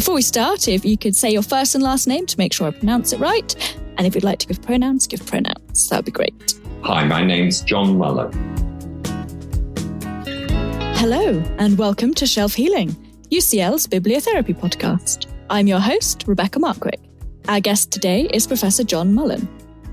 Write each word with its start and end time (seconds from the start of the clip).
Before 0.00 0.14
we 0.14 0.22
start, 0.22 0.66
if 0.66 0.82
you 0.82 0.96
could 0.96 1.14
say 1.14 1.30
your 1.30 1.42
first 1.42 1.74
and 1.74 1.84
last 1.84 2.06
name 2.08 2.24
to 2.24 2.38
make 2.38 2.54
sure 2.54 2.66
I 2.66 2.70
pronounce 2.70 3.12
it 3.12 3.20
right, 3.20 3.76
and 3.98 4.06
if 4.06 4.14
you'd 4.14 4.24
like 4.24 4.38
to 4.38 4.46
give 4.46 4.62
pronouns, 4.62 5.06
give 5.06 5.26
pronouns. 5.26 5.90
That 5.90 5.96
would 5.96 6.04
be 6.06 6.10
great. 6.10 6.58
Hi, 6.84 7.04
my 7.04 7.22
name's 7.22 7.60
John 7.60 7.98
Mullan. 7.98 8.32
Hello, 10.96 11.42
and 11.58 11.76
welcome 11.76 12.14
to 12.14 12.26
Shelf 12.26 12.54
Healing, 12.54 12.96
UCL's 13.30 13.86
Bibliotherapy 13.86 14.58
podcast. 14.58 15.26
I'm 15.50 15.66
your 15.66 15.80
host, 15.80 16.24
Rebecca 16.26 16.58
Markwick. 16.58 17.00
Our 17.48 17.60
guest 17.60 17.92
today 17.92 18.22
is 18.32 18.46
Professor 18.46 18.84
John 18.84 19.12
Mullan. 19.12 19.46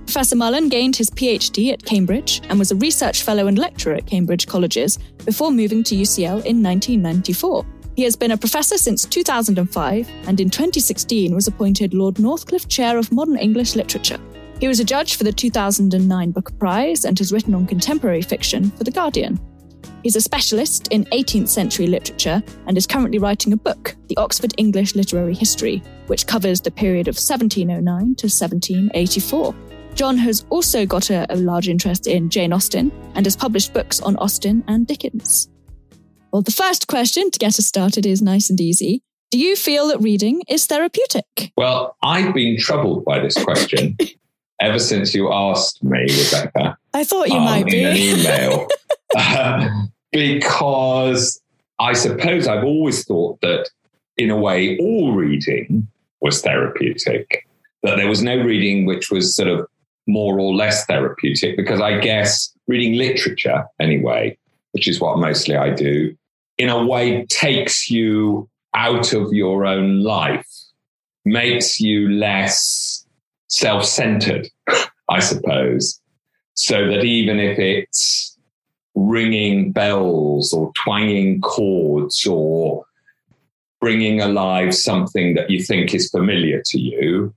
Professor 0.05 0.37
Mullan 0.37 0.71
gained 0.71 0.95
his 0.95 1.09
PhD 1.09 1.73
at 1.73 1.83
Cambridge 1.83 2.39
and 2.47 2.57
was 2.57 2.71
a 2.71 2.77
research 2.77 3.23
fellow 3.23 3.47
and 3.47 3.59
lecturer 3.59 3.95
at 3.95 4.05
Cambridge 4.05 4.47
colleges 4.47 4.99
before 5.25 5.51
moving 5.51 5.83
to 5.83 5.95
UCL 5.95 6.45
in 6.45 6.63
1994. 6.63 7.65
He 7.97 8.03
has 8.03 8.15
been 8.15 8.29
a 8.29 8.37
professor 8.37 8.77
since 8.77 9.05
2005 9.05 10.07
and 10.27 10.39
in 10.39 10.51
2016 10.51 11.33
was 11.33 11.47
appointed 11.47 11.95
Lord 11.95 12.19
Northcliffe 12.19 12.67
Chair 12.67 12.99
of 12.99 13.11
Modern 13.11 13.37
English 13.37 13.75
Literature. 13.75 14.19
He 14.59 14.67
was 14.67 14.79
a 14.79 14.85
judge 14.85 15.15
for 15.15 15.23
the 15.23 15.31
2009 15.31 16.29
Booker 16.29 16.53
Prize 16.53 17.05
and 17.05 17.17
has 17.17 17.33
written 17.33 17.55
on 17.55 17.65
contemporary 17.65 18.21
fiction 18.21 18.69
for 18.69 18.83
The 18.83 18.91
Guardian. 18.91 19.39
He's 20.03 20.15
a 20.15 20.21
specialist 20.21 20.89
in 20.89 21.05
18th 21.05 21.49
century 21.49 21.87
literature 21.87 22.43
and 22.67 22.77
is 22.77 22.85
currently 22.85 23.17
writing 23.17 23.51
a 23.51 23.57
book, 23.57 23.95
The 24.09 24.17
Oxford 24.17 24.53
English 24.59 24.93
Literary 24.93 25.33
History, 25.33 25.81
which 26.05 26.27
covers 26.27 26.61
the 26.61 26.69
period 26.69 27.07
of 27.07 27.15
1709 27.15 27.81
to 27.81 28.27
1784. 28.27 29.55
John 29.95 30.17
has 30.17 30.45
also 30.51 30.85
got 30.85 31.09
a, 31.09 31.25
a, 31.33 31.35
large 31.35 31.67
interest 31.67 32.05
in 32.05 32.29
Jane 32.29 32.53
Austen 32.53 32.91
and 33.15 33.25
has 33.25 33.35
published 33.35 33.73
books 33.73 33.99
on 34.01 34.15
Austen 34.17 34.63
and 34.67 34.85
Dickens. 34.85 35.49
Well, 36.31 36.41
the 36.41 36.51
first 36.51 36.87
question 36.87 37.31
to 37.31 37.39
get 37.39 37.57
us 37.57 37.65
started 37.65 38.05
is 38.05 38.21
nice 38.21 38.49
and 38.49 38.59
easy. 38.59 39.01
Do 39.31 39.39
you 39.39 39.55
feel 39.55 39.87
that 39.87 39.99
reading 39.99 40.41
is 40.47 40.65
therapeutic? 40.65 41.51
Well, 41.57 41.97
I've 42.01 42.33
been 42.33 42.57
troubled 42.57 43.05
by 43.05 43.19
this 43.19 43.41
question 43.43 43.97
ever 44.61 44.79
since 44.79 45.13
you 45.13 45.31
asked 45.31 45.83
me, 45.83 46.01
Rebecca. 46.01 46.77
I 46.93 47.03
thought 47.03 47.29
you 47.29 47.37
um, 47.37 47.43
might 47.43 47.65
be. 47.65 47.81
In 47.81 47.87
an 47.87 47.97
email. 47.97 48.67
because 50.11 51.41
I 51.79 51.93
suppose 51.93 52.47
I've 52.47 52.63
always 52.63 53.05
thought 53.05 53.39
that, 53.41 53.69
in 54.17 54.29
a 54.29 54.37
way, 54.37 54.77
all 54.77 55.13
reading 55.13 55.87
was 56.21 56.41
therapeutic, 56.41 57.47
that 57.83 57.97
there 57.97 58.07
was 58.07 58.23
no 58.23 58.37
reading 58.37 58.85
which 58.85 59.11
was 59.11 59.35
sort 59.35 59.49
of 59.49 59.67
more 60.07 60.39
or 60.39 60.55
less 60.55 60.85
therapeutic, 60.85 61.57
because 61.57 61.81
I 61.81 61.99
guess 61.99 62.51
reading 62.67 62.97
literature, 62.97 63.65
anyway, 63.79 64.37
which 64.77 64.87
is 64.87 65.01
what 65.01 65.17
mostly 65.17 65.55
I 65.55 65.71
do, 65.71 66.15
in 66.59 66.69
a 66.69 66.85
way 66.85 67.25
takes 67.25 67.89
you 67.89 68.47
out 68.75 69.11
of 69.11 69.33
your 69.33 69.65
own 69.65 70.03
life, 70.03 70.45
makes 71.25 71.79
you 71.79 72.11
less 72.11 73.03
self 73.47 73.85
centered, 73.85 74.47
I 75.09 75.19
suppose. 75.19 75.99
So 76.53 76.85
that 76.91 77.03
even 77.03 77.39
if 77.39 77.57
it's 77.57 78.37
ringing 78.93 79.71
bells 79.71 80.53
or 80.53 80.71
twanging 80.83 81.41
chords 81.41 82.27
or 82.27 82.85
bringing 83.81 84.21
alive 84.21 84.75
something 84.75 85.33
that 85.33 85.49
you 85.49 85.63
think 85.63 85.95
is 85.95 86.11
familiar 86.11 86.61
to 86.67 86.79
you, 86.79 87.33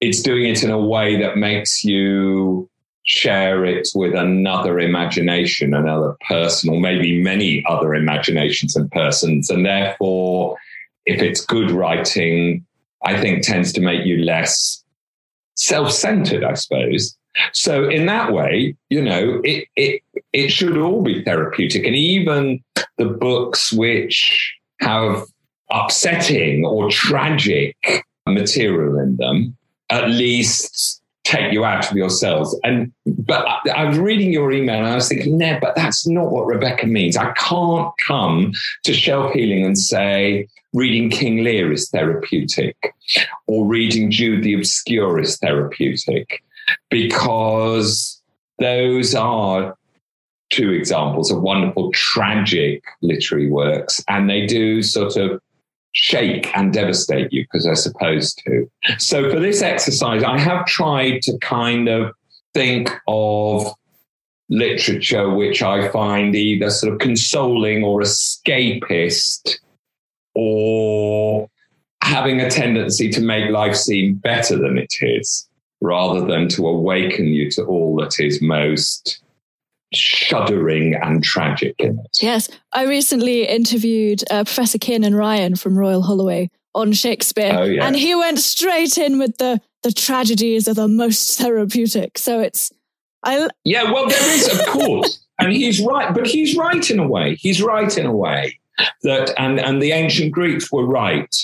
it's 0.00 0.22
doing 0.22 0.46
it 0.46 0.64
in 0.64 0.70
a 0.70 0.80
way 0.80 1.20
that 1.20 1.36
makes 1.36 1.84
you 1.84 2.68
share 3.04 3.64
it 3.64 3.88
with 3.94 4.14
another 4.14 4.78
imagination, 4.78 5.74
another 5.74 6.16
person, 6.28 6.70
or 6.70 6.80
maybe 6.80 7.22
many 7.22 7.64
other 7.68 7.94
imaginations 7.94 8.76
and 8.76 8.90
persons. 8.90 9.50
And 9.50 9.66
therefore, 9.66 10.56
if 11.06 11.20
it's 11.20 11.44
good 11.44 11.70
writing, 11.70 12.64
I 13.04 13.20
think 13.20 13.42
tends 13.42 13.72
to 13.72 13.80
make 13.80 14.06
you 14.06 14.24
less 14.24 14.82
self 15.56 15.90
centered, 15.92 16.44
I 16.44 16.54
suppose. 16.54 17.16
So 17.52 17.88
in 17.88 18.06
that 18.06 18.32
way, 18.32 18.76
you 18.90 19.02
know, 19.02 19.40
it, 19.42 19.66
it, 19.74 20.02
it 20.32 20.48
should 20.50 20.76
all 20.76 21.02
be 21.02 21.24
therapeutic. 21.24 21.84
And 21.84 21.96
even 21.96 22.62
the 22.98 23.06
books 23.06 23.72
which 23.72 24.54
have 24.80 25.24
upsetting 25.70 26.64
or 26.64 26.90
tragic 26.90 27.76
material 28.26 28.98
in 28.98 29.16
them, 29.16 29.56
at 29.90 30.10
least 30.10 31.01
take 31.24 31.52
you 31.52 31.64
out 31.64 31.90
of 31.90 31.96
yourselves. 31.96 32.58
And 32.64 32.92
but 33.06 33.46
I 33.74 33.84
was 33.84 33.98
reading 33.98 34.32
your 34.32 34.52
email 34.52 34.78
and 34.78 34.86
I 34.86 34.94
was 34.94 35.08
thinking, 35.08 35.38
no, 35.38 35.58
but 35.60 35.74
that's 35.76 36.06
not 36.06 36.30
what 36.30 36.46
Rebecca 36.46 36.86
means. 36.86 37.16
I 37.16 37.32
can't 37.32 37.92
come 38.04 38.52
to 38.84 38.92
shelf 38.92 39.32
healing 39.32 39.64
and 39.64 39.78
say 39.78 40.48
reading 40.72 41.10
King 41.10 41.44
Lear 41.44 41.72
is 41.72 41.88
therapeutic 41.90 42.94
or 43.46 43.66
reading 43.66 44.10
Jude 44.10 44.42
the 44.42 44.54
Obscure 44.54 45.18
is 45.18 45.38
therapeutic 45.38 46.42
because 46.90 48.20
those 48.58 49.14
are 49.14 49.76
two 50.50 50.70
examples 50.70 51.30
of 51.30 51.42
wonderful 51.42 51.90
tragic 51.92 52.82
literary 53.00 53.50
works 53.50 54.02
and 54.08 54.28
they 54.28 54.46
do 54.46 54.82
sort 54.82 55.16
of 55.16 55.40
shake 55.92 56.54
and 56.56 56.72
devastate 56.72 57.32
you 57.32 57.44
because 57.44 57.64
they're 57.64 57.74
supposed 57.74 58.42
to. 58.44 58.70
So 58.98 59.30
for 59.30 59.38
this 59.38 59.62
exercise, 59.62 60.22
I 60.22 60.38
have 60.38 60.66
tried 60.66 61.22
to 61.22 61.38
kind 61.38 61.88
of 61.88 62.12
think 62.54 62.90
of 63.06 63.72
literature 64.48 65.30
which 65.30 65.62
I 65.62 65.88
find 65.88 66.34
either 66.34 66.70
sort 66.70 66.92
of 66.92 66.98
consoling 66.98 67.84
or 67.84 68.00
escapist 68.00 69.58
or 70.34 71.48
having 72.02 72.40
a 72.40 72.50
tendency 72.50 73.08
to 73.10 73.20
make 73.20 73.50
life 73.50 73.76
seem 73.76 74.14
better 74.14 74.58
than 74.58 74.76
it 74.76 74.94
is 75.00 75.48
rather 75.80 76.24
than 76.26 76.48
to 76.48 76.66
awaken 76.66 77.26
you 77.26 77.50
to 77.50 77.64
all 77.64 77.96
that 77.96 78.20
is 78.20 78.42
most 78.42 79.22
shuddering 79.94 80.94
and 80.94 81.22
tragic 81.22 81.74
in 81.78 81.98
it. 81.98 82.18
Yes. 82.20 82.48
I 82.72 82.84
recently 82.84 83.46
interviewed 83.46 84.22
uh, 84.30 84.44
Professor 84.44 84.78
and 84.90 85.16
Ryan 85.16 85.56
from 85.56 85.78
Royal 85.78 86.02
Holloway 86.02 86.50
on 86.74 86.92
Shakespeare, 86.92 87.54
oh, 87.54 87.64
yeah. 87.64 87.86
and 87.86 87.94
he 87.94 88.14
went 88.14 88.38
straight 88.38 88.96
in 88.96 89.18
with 89.18 89.36
the 89.38 89.60
the 89.82 89.92
tragedies 89.92 90.68
are 90.68 90.74
the 90.74 90.88
most 90.88 91.38
therapeutic. 91.38 92.18
So 92.18 92.40
it's 92.40 92.72
I 93.24 93.48
Yeah, 93.64 93.92
well 93.92 94.08
there 94.08 94.34
is 94.34 94.48
of 94.58 94.66
course. 94.66 95.24
and 95.38 95.52
he's 95.52 95.80
right, 95.80 96.14
but 96.14 96.26
he's 96.26 96.56
right 96.56 96.90
in 96.90 96.98
a 96.98 97.06
way. 97.06 97.34
He's 97.36 97.62
right 97.62 97.96
in 97.96 98.06
a 98.06 98.12
way 98.14 98.58
that 99.02 99.32
and 99.38 99.60
and 99.60 99.82
the 99.82 99.92
ancient 99.92 100.32
Greeks 100.32 100.72
were 100.72 100.86
right 100.86 101.34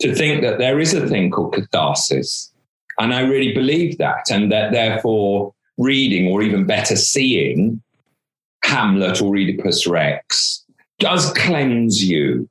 to 0.00 0.14
think 0.14 0.42
that 0.42 0.58
there 0.58 0.78
is 0.80 0.94
a 0.94 1.06
thing 1.06 1.30
called 1.30 1.54
catharsis. 1.54 2.52
And 3.00 3.14
I 3.14 3.20
really 3.20 3.52
believe 3.52 3.98
that 3.98 4.30
and 4.30 4.50
that 4.50 4.72
therefore 4.72 5.54
reading 5.76 6.28
or 6.32 6.42
even 6.42 6.66
better 6.66 6.96
seeing 6.96 7.80
Hamlet 8.68 9.22
or 9.22 9.34
Oedipus 9.34 9.86
Rex 9.86 10.64
does 10.98 11.32
cleanse 11.32 12.04
you 12.04 12.48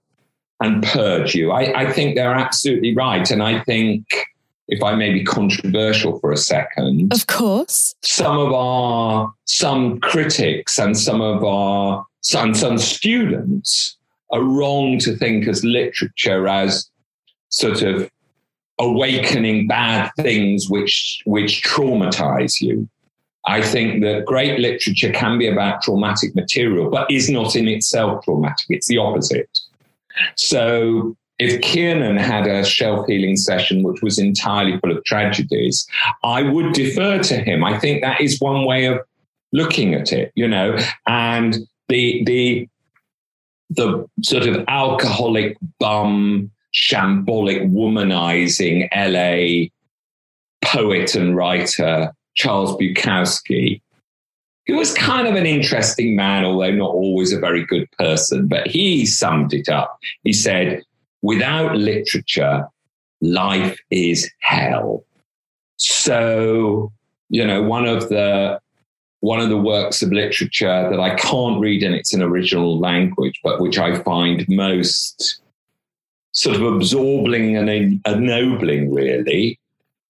and 0.62 0.84
purge 0.84 1.36
you. 1.36 1.52
I, 1.52 1.82
I 1.82 1.92
think 1.92 2.16
they're 2.16 2.34
absolutely 2.34 2.96
right. 2.96 3.30
And 3.30 3.44
I 3.44 3.62
think, 3.62 4.06
if 4.68 4.82
I 4.82 4.96
may 4.96 5.14
be 5.14 5.24
controversial 5.24 6.20
for 6.20 6.32
a 6.32 6.38
second, 6.38 7.14
of 7.14 7.28
course, 7.28 7.96
some 8.02 8.40
of 8.40 8.52
our, 8.52 9.32
some 9.46 10.00
critics 10.00 10.80
and 10.80 10.98
some 10.98 11.22
of 11.22 11.44
our, 11.44 12.06
some, 12.22 12.56
some 12.56 12.78
students 12.78 13.98
are 14.32 14.42
wrong 14.42 14.98
to 15.00 15.16
think 15.16 15.48
as 15.48 15.64
literature 15.64 16.48
as 16.48 16.90
sort 17.50 17.82
of 17.84 18.10
awakening 18.80 19.68
bad 19.68 20.12
things 20.18 20.70
which 20.70 21.22
which 21.26 21.64
traumatize 21.64 22.62
you 22.62 22.88
I 23.48 23.62
think 23.62 24.04
that 24.04 24.26
great 24.26 24.60
literature 24.60 25.12
can 25.12 25.38
be 25.38 25.48
about 25.48 25.82
traumatic 25.82 26.36
material, 26.36 26.90
but 26.90 27.10
is 27.10 27.30
not 27.30 27.56
in 27.56 27.68
itself 27.68 28.24
traumatic. 28.26 28.66
It's 28.70 28.88
the 28.88 28.98
opposite. 28.98 29.60
So 30.36 31.16
if 31.40 31.62
Kiernan 31.62 32.18
had 32.18 32.48
a 32.48 32.66
shelf 32.66 33.08
healing 33.08 33.38
session 33.38 33.84
which 33.84 34.02
was 34.02 34.18
entirely 34.20 34.78
full 34.80 34.96
of 34.96 35.04
tragedies, 35.06 35.88
I 36.24 36.44
would 36.44 36.74
defer 36.74 37.20
to 37.24 37.38
him. 37.38 37.64
I 37.64 37.80
think 37.80 38.02
that 38.02 38.20
is 38.20 38.40
one 38.42 38.66
way 38.66 38.86
of 38.86 39.00
looking 39.54 39.94
at 39.94 40.12
it, 40.12 40.32
you 40.36 40.48
know, 40.48 40.78
and 41.06 41.58
the 41.88 42.24
the 42.26 42.68
the 43.70 44.08
sort 44.24 44.48
of 44.48 44.64
alcoholic 44.68 45.58
bum, 45.80 46.52
shambolic 46.74 47.70
womanizing 47.72 48.88
LA 48.96 49.70
poet 50.64 51.16
and 51.16 51.36
writer 51.36 52.14
Charles 52.38 52.76
Bukowski, 52.78 53.82
who 54.68 54.78
was 54.78 54.94
kind 54.94 55.28
of 55.28 55.36
an 55.36 55.46
interesting 55.46 56.16
man, 56.16 56.46
although 56.46 56.72
not 56.72 56.92
always 56.92 57.34
a 57.34 57.40
very 57.40 57.66
good 57.66 57.90
person. 57.98 58.48
But 58.48 58.68
he 58.68 59.06
summed 59.06 59.54
it 59.54 59.68
up. 59.68 59.98
He 60.24 60.34
said, 60.34 60.84
without 61.22 61.76
literature, 61.76 62.68
life 63.22 63.78
is 63.90 64.30
hell. 64.40 65.04
So, 65.78 66.92
you 67.30 67.46
know, 67.46 67.64
one 67.64 67.86
of 67.86 68.10
the 68.10 68.60
one 69.22 69.40
of 69.40 69.50
the 69.50 69.58
works 69.58 70.04
of 70.04 70.12
literature 70.12 70.88
that 70.92 71.00
I 71.00 71.16
can't 71.16 71.60
read 71.60 71.82
in 71.82 71.94
its 71.94 72.14
an 72.14 72.22
original 72.22 72.80
language, 72.80 73.40
but 73.44 73.60
which 73.60 73.80
I 73.80 73.98
find 74.04 74.46
most 74.48 75.42
sort 76.34 76.56
of 76.56 76.62
absorbing 76.62 77.58
and 77.58 78.00
ennobling, 78.06 78.94
really, 78.94 79.60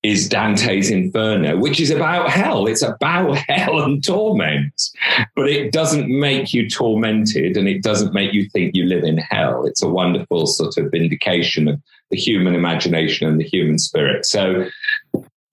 is 0.04 0.30
Dante's 0.30 0.90
Inferno, 0.90 1.58
which 1.58 1.80
is 1.80 1.90
about 1.90 2.30
hell. 2.30 2.68
It's 2.68 2.82
about 2.82 3.36
hell 3.48 3.82
and 3.82 4.04
torment, 4.04 4.90
but 5.36 5.50
it 5.50 5.72
doesn't 5.72 6.08
make 6.08 6.54
you 6.54 6.70
tormented 6.70 7.58
and 7.58 7.68
it 7.68 7.84
doesn't 7.84 8.14
make 8.14 8.34
you 8.34 8.50
think 8.50 8.76
you 8.76 8.86
live 8.86 9.04
in 9.04 9.18
hell. 9.18 9.66
It's 9.66 9.82
a 9.82 9.90
wonderful 9.90 10.46
sort 10.48 10.78
of 10.78 10.92
vindication 10.92 11.68
of 11.68 11.82
the 12.12 12.18
human 12.18 12.56
imagination 12.56 13.28
and 13.28 13.40
the 13.40 13.46
human 13.46 13.80
spirit. 13.80 14.26
So, 14.26 14.68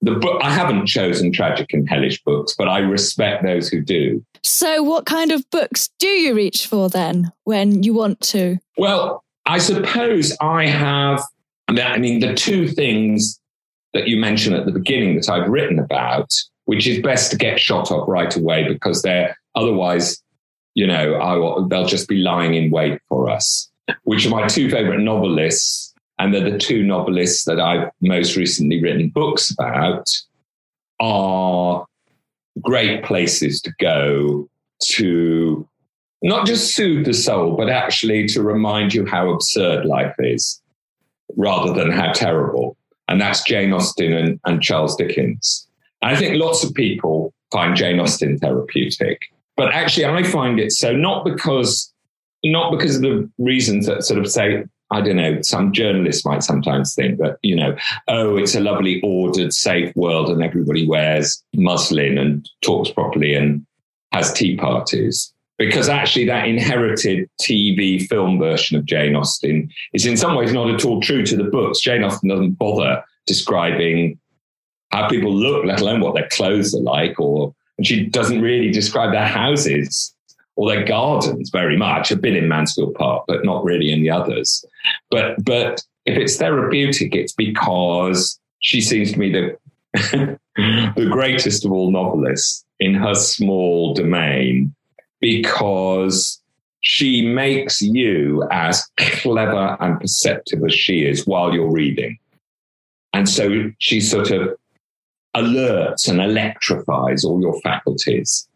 the 0.01 0.13
book 0.13 0.39
I 0.43 0.51
haven't 0.51 0.85
chosen 0.85 1.31
tragic 1.31 1.73
and 1.73 1.89
hellish 1.89 2.21
books, 2.23 2.53
but 2.55 2.67
I 2.67 2.79
respect 2.79 3.43
those 3.43 3.69
who 3.69 3.81
do. 3.81 4.23
So, 4.43 4.83
what 4.83 5.07
kind 5.07 5.31
of 5.31 5.49
books 5.49 5.89
do 5.97 6.07
you 6.07 6.35
reach 6.35 6.67
for 6.67 6.89
then 6.89 7.31
when 7.43 7.81
you 7.81 7.93
want 7.93 8.21
to? 8.21 8.57
Well, 8.77 9.23
I 9.47 9.57
suppose 9.57 10.35
I 10.39 10.67
have. 10.67 11.23
I 11.67 11.97
mean, 11.97 12.19
the 12.19 12.35
two 12.35 12.67
things 12.67 13.39
that 13.95 14.09
you 14.09 14.17
mentioned 14.17 14.55
at 14.55 14.65
the 14.65 14.73
beginning 14.73 15.15
that 15.15 15.29
I've 15.29 15.49
written 15.49 15.79
about, 15.79 16.29
which 16.65 16.85
is 16.85 17.01
best 17.01 17.31
to 17.31 17.37
get 17.37 17.59
shot 17.59 17.91
off 17.91 18.07
right 18.09 18.35
away 18.35 18.67
because 18.67 19.01
they're 19.01 19.35
otherwise, 19.55 20.21
you 20.75 20.85
know, 20.85 21.15
I, 21.15 21.67
they'll 21.69 21.87
just 21.87 22.09
be 22.09 22.17
lying 22.17 22.55
in 22.55 22.69
wait 22.69 23.01
for 23.07 23.29
us. 23.29 23.71
Which 24.03 24.25
are 24.25 24.29
my 24.29 24.47
two 24.47 24.69
favorite 24.69 24.99
novelists, 24.99 25.93
and 26.19 26.33
they're 26.33 26.49
the 26.49 26.57
two 26.57 26.83
novelists 26.83 27.45
that 27.45 27.59
I've 27.59 27.89
most 28.01 28.35
recently 28.35 28.81
written 28.81 29.09
books 29.09 29.49
about, 29.51 30.09
are 30.99 31.85
great 32.61 33.03
places 33.05 33.61
to 33.61 33.71
go 33.79 34.49
to 34.81 35.67
not 36.21 36.45
just 36.45 36.75
soothe 36.75 37.05
the 37.05 37.13
soul, 37.13 37.55
but 37.55 37.69
actually 37.69 38.27
to 38.29 38.41
remind 38.41 38.93
you 38.93 39.05
how 39.05 39.29
absurd 39.29 39.85
life 39.85 40.15
is 40.19 40.61
rather 41.37 41.73
than 41.73 41.91
how 41.91 42.11
terrible 42.11 42.75
and 43.07 43.21
that's 43.21 43.43
Jane 43.43 43.73
Austen 43.73 44.13
and, 44.13 44.39
and 44.45 44.61
Charles 44.61 44.95
Dickens. 44.95 45.67
And 46.01 46.15
I 46.15 46.19
think 46.19 46.35
lots 46.41 46.63
of 46.63 46.73
people 46.73 47.33
find 47.51 47.75
Jane 47.75 47.99
Austen 47.99 48.37
therapeutic, 48.37 49.21
but 49.55 49.73
actually 49.73 50.05
I 50.05 50.23
find 50.23 50.59
it 50.59 50.71
so 50.71 50.91
not 50.91 51.25
because 51.25 51.91
not 52.43 52.71
because 52.71 52.97
of 52.97 53.01
the 53.01 53.29
reasons 53.37 53.87
that 53.87 54.03
sort 54.03 54.19
of 54.19 54.29
say 54.29 54.63
I 54.91 55.01
don't 55.01 55.15
know, 55.15 55.41
some 55.41 55.73
journalists 55.73 56.23
might 56.25 56.43
sometimes 56.43 56.93
think 56.93 57.17
that, 57.17 57.39
you 57.41 57.55
know, 57.55 57.75
oh, 58.07 58.37
it's 58.37 58.53
a 58.53 58.59
lovely, 58.59 59.01
ordered, 59.01 59.51
safe 59.51 59.91
world 59.95 60.29
and 60.29 60.43
everybody 60.43 60.87
wears 60.87 61.43
muslin 61.55 62.19
and 62.19 62.47
talks 62.61 62.91
properly 62.91 63.33
and 63.33 63.65
has 64.11 64.31
tea 64.31 64.55
parties 64.55 65.33
because 65.57 65.87
actually 65.87 66.25
that 66.25 66.47
inherited 66.47 67.29
TV 67.41 68.05
film 68.07 68.39
version 68.39 68.77
of 68.77 68.85
Jane 68.85 69.15
Austen 69.15 69.69
is 69.93 70.05
in 70.05 70.17
some 70.17 70.35
ways 70.35 70.53
not 70.53 70.69
at 70.69 70.83
all 70.83 70.99
true 71.01 71.25
to 71.25 71.37
the 71.37 71.45
books. 71.45 71.79
Jane 71.79 72.03
Austen 72.03 72.29
doesn't 72.29 72.53
bother 72.53 73.03
describing 73.25 74.19
how 74.91 75.07
people 75.07 75.33
look, 75.33 75.65
let 75.65 75.81
alone 75.81 76.01
what 76.01 76.13
their 76.13 76.27
clothes 76.29 76.75
are 76.75 76.81
like, 76.81 77.19
or 77.19 77.53
and 77.77 77.85
she 77.85 78.05
doesn't 78.05 78.41
really 78.41 78.71
describe 78.71 79.11
their 79.11 79.27
houses 79.27 80.13
or 80.55 80.69
their 80.69 80.85
gardens 80.85 81.49
very 81.49 81.77
much. 81.77 82.11
A 82.11 82.15
bit 82.15 82.35
in 82.35 82.47
Mansfield 82.47 82.95
Park, 82.95 83.25
but 83.27 83.43
not 83.43 83.63
really 83.63 83.91
in 83.91 84.01
the 84.01 84.09
others. 84.09 84.63
But 85.09 85.43
but 85.43 85.83
if 86.05 86.17
it's 86.17 86.37
therapeutic, 86.37 87.15
it's 87.15 87.33
because 87.33 88.39
she 88.59 88.81
seems 88.81 89.13
to 89.13 89.19
me 89.19 89.31
the 89.31 89.57
the 90.95 91.09
greatest 91.09 91.65
of 91.65 91.71
all 91.71 91.91
novelists 91.91 92.65
in 92.79 92.93
her 92.93 93.15
small 93.15 93.93
domain 93.93 94.73
because 95.25 96.39
she 96.81 97.25
makes 97.25 97.81
you 97.81 98.47
as 98.51 98.87
clever 98.97 99.75
and 99.79 99.99
perceptive 99.99 100.63
as 100.63 100.71
she 100.71 101.03
is 101.03 101.25
while 101.25 101.51
you're 101.51 101.71
reading. 101.71 102.15
And 103.11 103.27
so 103.27 103.71
she 103.79 104.01
sort 104.01 104.29
of 104.29 104.55
alerts 105.35 106.07
and 106.07 106.21
electrifies 106.21 107.23
all 107.23 107.41
your 107.41 107.59
faculties. 107.61 108.47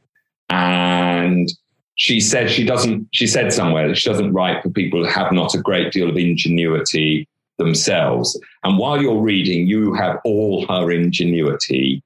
And 0.51 1.51
she 1.95 2.19
said 2.19 2.51
she 2.51 2.65
doesn't, 2.67 3.07
she 3.13 3.25
said 3.25 3.51
somewhere 3.51 3.87
that 3.87 3.97
she 3.97 4.07
doesn't 4.07 4.33
write 4.33 4.61
for 4.61 4.69
people 4.69 5.03
who 5.03 5.09
have 5.09 5.31
not 5.31 5.55
a 5.55 5.61
great 5.61 5.91
deal 5.91 6.07
of 6.07 6.17
ingenuity 6.17 7.27
themselves. 7.57 8.39
And 8.63 8.77
while 8.77 9.01
you're 9.01 9.19
reading, 9.19 9.65
you 9.65 9.95
have 9.95 10.19
all 10.23 10.67
her 10.67 10.91
ingenuity 10.91 12.03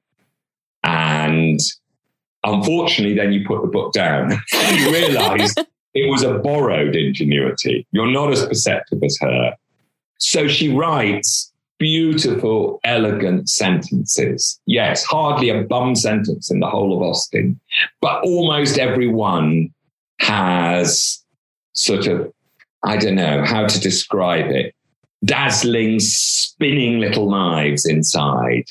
and 0.84 1.60
Unfortunately, 2.44 3.14
then 3.14 3.32
you 3.32 3.46
put 3.46 3.62
the 3.62 3.68
book 3.68 3.92
down 3.92 4.32
and 4.32 4.76
you 4.78 4.92
realize 4.92 5.54
it 5.94 6.10
was 6.10 6.22
a 6.22 6.34
borrowed 6.34 6.94
ingenuity. 6.94 7.86
You're 7.92 8.10
not 8.10 8.32
as 8.32 8.44
perceptive 8.46 9.02
as 9.02 9.16
her. 9.20 9.56
So 10.18 10.48
she 10.48 10.74
writes 10.74 11.52
beautiful, 11.78 12.80
elegant 12.84 13.48
sentences. 13.48 14.60
Yes, 14.66 15.04
hardly 15.04 15.50
a 15.50 15.62
bum 15.62 15.94
sentence 15.94 16.50
in 16.50 16.60
the 16.60 16.68
whole 16.68 16.96
of 16.96 17.02
Austen, 17.02 17.60
but 18.00 18.22
almost 18.22 18.78
every 18.78 19.08
one 19.08 19.72
has 20.20 21.22
sort 21.72 22.06
of, 22.06 22.32
I 22.84 22.96
don't 22.96 23.16
know 23.16 23.44
how 23.44 23.66
to 23.66 23.80
describe 23.80 24.50
it, 24.50 24.74
dazzling, 25.24 26.00
spinning 26.00 27.00
little 27.00 27.30
knives 27.30 27.86
inside. 27.86 28.64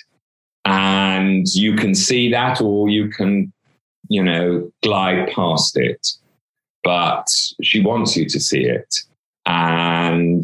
And 0.66 1.46
you 1.54 1.76
can 1.76 1.94
see 1.94 2.32
that, 2.32 2.62
or 2.62 2.90
you 2.90 3.10
can 3.10 3.52
you 4.10 4.24
know, 4.24 4.72
glide 4.82 5.32
past 5.34 5.78
it. 5.78 6.08
But 6.84 7.28
she 7.62 7.82
wants 7.82 8.18
you 8.18 8.28
to 8.28 8.40
see 8.40 8.66
it. 8.66 9.00
And 9.46 10.44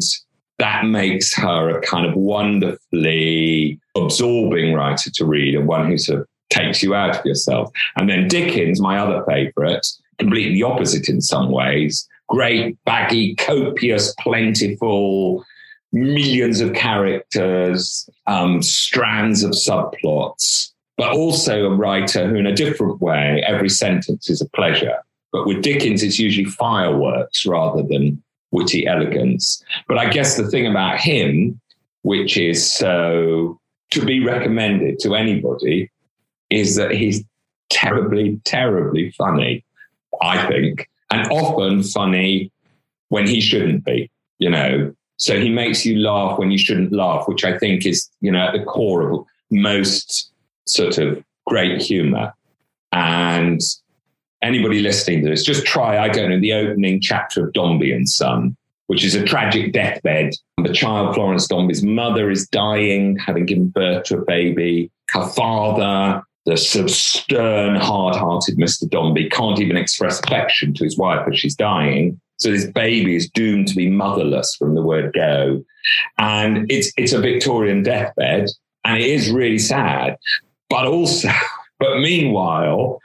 that 0.58 0.84
makes 0.86 1.34
her 1.34 1.70
a 1.70 1.80
kind 1.82 2.06
of 2.06 2.14
wonderfully 2.14 3.80
absorbing 3.96 4.74
writer 4.74 5.10
to 5.10 5.24
read 5.24 5.54
and 5.54 5.66
one 5.66 5.86
who 5.86 5.98
sort 5.98 6.20
of 6.20 6.26
takes 6.50 6.82
you 6.82 6.94
out 6.94 7.18
of 7.18 7.24
yourself. 7.24 7.70
And 7.96 8.08
then 8.08 8.28
Dickens, 8.28 8.80
my 8.80 8.98
other 8.98 9.24
favorite, 9.26 9.86
completely 10.18 10.62
opposite 10.62 11.08
in 11.08 11.20
some 11.20 11.50
ways. 11.50 12.06
Great, 12.28 12.78
baggy, 12.84 13.34
copious, 13.36 14.14
plentiful, 14.20 15.44
millions 15.92 16.60
of 16.60 16.74
characters, 16.74 18.08
um, 18.26 18.62
strands 18.62 19.42
of 19.42 19.52
subplots 19.52 20.72
but 21.00 21.14
also 21.14 21.64
a 21.64 21.74
writer 21.74 22.28
who, 22.28 22.34
in 22.36 22.46
a 22.46 22.54
different 22.54 23.00
way, 23.00 23.42
every 23.46 23.70
sentence 23.70 24.28
is 24.28 24.42
a 24.42 24.48
pleasure. 24.50 24.98
But 25.32 25.46
with 25.46 25.62
Dickens, 25.62 26.02
it's 26.02 26.18
usually 26.18 26.44
fireworks 26.44 27.46
rather 27.46 27.82
than 27.82 28.22
witty 28.50 28.86
elegance. 28.86 29.64
But 29.88 29.96
I 29.96 30.10
guess 30.10 30.36
the 30.36 30.46
thing 30.50 30.66
about 30.66 31.00
him, 31.00 31.58
which 32.02 32.36
is 32.36 32.70
so 32.70 33.58
to 33.92 34.04
be 34.04 34.22
recommended 34.22 34.98
to 34.98 35.14
anybody, 35.14 35.90
is 36.50 36.76
that 36.76 36.90
he's 36.90 37.24
terribly, 37.70 38.38
terribly 38.44 39.10
funny, 39.12 39.64
I 40.20 40.46
think, 40.48 40.86
and 41.10 41.26
often 41.32 41.82
funny 41.82 42.52
when 43.08 43.26
he 43.26 43.40
shouldn't 43.40 43.86
be, 43.86 44.10
you 44.38 44.50
know. 44.50 44.94
So 45.16 45.40
he 45.40 45.48
makes 45.48 45.86
you 45.86 45.96
laugh 45.96 46.38
when 46.38 46.50
you 46.50 46.58
shouldn't 46.58 46.92
laugh, 46.92 47.26
which 47.26 47.42
I 47.42 47.56
think 47.56 47.86
is, 47.86 48.06
you 48.20 48.30
know, 48.30 48.48
at 48.48 48.52
the 48.52 48.64
core 48.64 49.10
of 49.10 49.24
most 49.50 50.30
sort 50.72 50.98
of 50.98 51.22
great 51.46 51.80
humor. 51.80 52.32
And 52.92 53.60
anybody 54.42 54.80
listening 54.80 55.22
to 55.24 55.30
this, 55.30 55.44
just 55.44 55.66
try, 55.66 55.98
I 55.98 56.08
don't 56.08 56.30
know, 56.30 56.40
the 56.40 56.52
opening 56.52 57.00
chapter 57.00 57.46
of 57.46 57.52
Dombey 57.52 57.92
and 57.92 58.08
Son, 58.08 58.56
which 58.86 59.04
is 59.04 59.14
a 59.14 59.24
tragic 59.24 59.72
deathbed. 59.72 60.34
The 60.62 60.72
child, 60.72 61.14
Florence 61.14 61.46
Dombey's 61.46 61.82
mother, 61.82 62.30
is 62.30 62.48
dying, 62.48 63.16
having 63.18 63.46
given 63.46 63.68
birth 63.68 64.04
to 64.04 64.18
a 64.18 64.24
baby. 64.24 64.90
Her 65.10 65.26
father, 65.26 66.22
the 66.46 66.56
stern, 66.56 67.76
hard 67.76 68.16
hearted 68.16 68.56
Mr. 68.56 68.88
Dombey, 68.88 69.28
can't 69.28 69.60
even 69.60 69.76
express 69.76 70.20
affection 70.20 70.74
to 70.74 70.84
his 70.84 70.98
wife 70.98 71.26
as 71.30 71.38
she's 71.38 71.54
dying. 71.54 72.20
So 72.38 72.50
this 72.50 72.66
baby 72.66 73.16
is 73.16 73.28
doomed 73.28 73.68
to 73.68 73.76
be 73.76 73.90
motherless 73.90 74.56
from 74.56 74.74
the 74.74 74.82
word 74.82 75.12
go. 75.12 75.62
And 76.16 76.70
it's, 76.70 76.90
it's 76.96 77.12
a 77.12 77.20
Victorian 77.20 77.82
deathbed. 77.82 78.48
And 78.84 78.98
it 78.98 79.06
is 79.06 79.30
really 79.30 79.58
sad. 79.58 80.16
But 80.70 80.86
also, 80.86 81.28
but 81.78 81.98
meanwhile, 81.98 83.00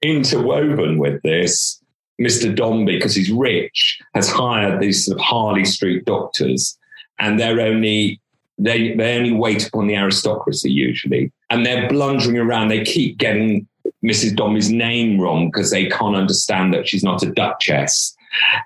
interwoven 0.00 0.98
with 0.98 1.20
this, 1.22 1.82
Mr. 2.20 2.54
Dombey, 2.54 2.96
because 2.96 3.14
he's 3.14 3.30
rich, 3.30 4.00
has 4.14 4.30
hired 4.30 4.80
these 4.80 5.04
sort 5.04 5.18
of 5.18 5.24
Harley 5.24 5.64
Street 5.64 6.04
doctors, 6.04 6.78
and 7.18 7.38
they're 7.38 7.60
only 7.60 8.20
they 8.60 8.94
they 8.94 9.16
only 9.16 9.32
wait 9.32 9.66
upon 9.68 9.86
the 9.86 9.96
aristocracy 9.96 10.70
usually, 10.70 11.30
and 11.50 11.64
they're 11.64 11.88
blundering 11.88 12.38
around. 12.38 12.68
They 12.68 12.84
keep 12.84 13.18
getting 13.18 13.68
Mrs. 14.04 14.36
Dombey's 14.36 14.70
name 14.70 15.20
wrong 15.20 15.48
because 15.48 15.70
they 15.70 15.86
can't 15.86 16.16
understand 16.16 16.74
that 16.74 16.88
she's 16.88 17.04
not 17.04 17.22
a 17.22 17.30
duchess. 17.30 18.14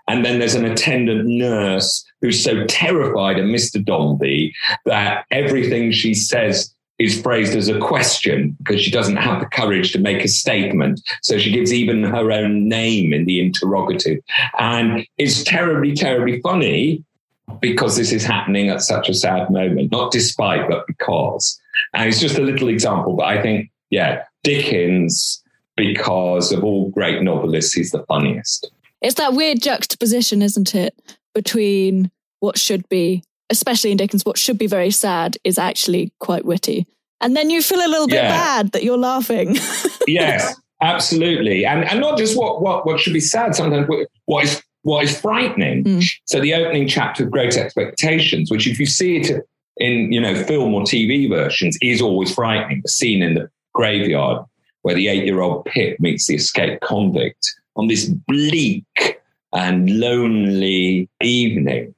And 0.09 0.25
then 0.25 0.39
there's 0.39 0.55
an 0.55 0.65
attendant 0.65 1.27
nurse 1.27 2.05
who's 2.21 2.43
so 2.43 2.67
terrified 2.67 3.39
of 3.39 3.47
Mr. 3.47 3.83
Dombey 3.83 4.53
that 4.87 5.25
everything 5.31 5.93
she 5.93 6.15
says 6.15 6.75
is 7.05 7.21
phrased 7.21 7.55
as 7.55 7.69
a 7.69 7.79
question 7.79 8.57
because 8.59 8.81
she 8.81 8.91
doesn't 8.91 9.17
have 9.17 9.41
the 9.41 9.47
courage 9.47 9.93
to 9.93 9.99
make 9.99 10.25
a 10.25 10.29
statement. 10.29 11.01
So 11.23 11.39
she 11.39 11.51
gives 11.51 11.73
even 11.73 12.03
her 12.03 12.31
own 12.33 12.69
name 12.69 13.13
in 13.13 13.25
the 13.25 13.41
interrogative. 13.41 14.19
And 14.59 15.07
it's 15.19 15.43
terribly, 15.43 15.95
terribly 15.95 16.41
funny. 16.41 17.05
because 17.61 17.97
this 17.97 18.13
is 18.13 18.25
happening 18.25 18.69
at 18.69 18.83
such 18.83 19.09
a 19.09 19.15
sad 19.15 19.51
moment, 19.51 19.91
not 19.93 20.13
despite, 20.13 20.69
but 20.69 20.87
because. 20.87 21.59
And 21.95 22.09
it's 22.09 22.21
just 22.21 22.39
a 22.39 22.43
little 22.43 22.69
example, 22.69 23.17
but 23.17 23.27
I 23.27 23.43
think, 23.43 23.71
yeah, 23.91 24.25
Dickens, 24.43 25.43
because 25.77 26.53
of 26.53 26.65
all 26.65 26.91
great 26.91 27.23
novelists, 27.23 27.73
he's 27.73 27.91
the 27.91 28.05
funniest. 28.05 28.71
It's 29.01 29.15
that 29.15 29.35
weird 29.35 29.61
juxtaposition, 29.61 30.43
isn't 30.43 30.75
it, 30.75 30.95
between 31.35 32.11
what 32.41 32.59
should 32.59 32.89
be, 32.89 33.23
especially 33.53 33.93
in 33.93 33.99
Dickens, 33.99 34.25
what 34.25 34.39
should 34.39 34.59
be 34.59 34.67
very 34.67 34.91
sad 34.91 35.37
is 35.45 35.59
actually 35.59 36.13
quite 36.19 36.45
witty. 36.45 36.87
And 37.21 37.37
then 37.37 37.51
you 37.51 37.63
feel 37.63 37.79
a 37.79 37.87
little 37.87 38.09
bit 38.09 38.17
yeah. 38.17 38.31
bad 38.31 38.73
that 38.73 38.83
you're 38.83 38.99
laughing. 38.99 39.57
yes, 40.09 40.57
absolutely. 40.81 41.65
And 41.65 41.85
and 41.85 42.01
not 42.01 42.19
just 42.19 42.37
what 42.37 42.61
what 42.61 42.85
what 42.85 42.99
should 42.99 43.13
be 43.13 43.21
sad, 43.21 43.55
sometimes 43.55 43.87
what 44.25 44.45
is 44.45 44.61
what 44.83 45.05
is 45.05 45.21
frightening. 45.21 45.85
Mm. 45.85 46.11
So 46.25 46.41
the 46.41 46.55
opening 46.55 46.89
chapter 46.89 47.23
of 47.25 47.31
Great 47.31 47.57
Expectations, 47.57 48.51
which 48.51 48.67
if 48.67 48.81
you 48.81 48.87
see 48.87 49.19
it 49.19 49.47
in 49.77 50.11
you 50.11 50.21
know 50.21 50.35
film 50.43 50.75
or 50.75 50.83
TV 50.83 51.29
versions, 51.29 51.79
is 51.81 52.03
always 52.03 52.35
frightening. 52.35 52.81
The 52.83 52.89
scene 52.89 53.23
in 53.23 53.35
the 53.35 53.49
graveyard 53.73 54.45
where 54.81 54.97
the 54.97 55.07
eight-year-old 55.07 55.65
Pip 55.67 56.01
meets 56.01 56.27
the 56.27 56.35
escaped 56.35 56.83
convict 56.83 57.55
on 57.77 57.87
this 57.87 58.09
bleak 58.09 59.21
and 59.53 60.01
lonely 60.01 61.09
evening. 61.21 61.95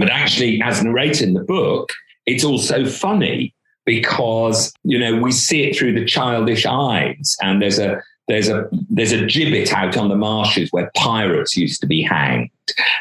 But 0.00 0.10
actually, 0.10 0.60
as 0.62 0.82
narrated 0.82 1.28
in 1.28 1.34
the 1.34 1.44
book, 1.44 1.92
it's 2.26 2.44
also 2.44 2.86
funny 2.86 3.54
because 3.86 4.72
you 4.82 4.98
know 4.98 5.20
we 5.20 5.32
see 5.32 5.64
it 5.64 5.76
through 5.76 5.92
the 5.94 6.04
childish 6.04 6.66
eyes, 6.66 7.36
and 7.42 7.60
there's 7.62 7.78
a 7.78 8.02
there's 8.28 8.48
a 8.48 8.68
there's 8.88 9.12
a 9.12 9.26
gibbet 9.26 9.72
out 9.72 9.96
on 9.96 10.08
the 10.08 10.16
marshes 10.16 10.70
where 10.70 10.90
pirates 10.96 11.56
used 11.56 11.80
to 11.80 11.86
be 11.86 12.02
hanged, 12.02 12.50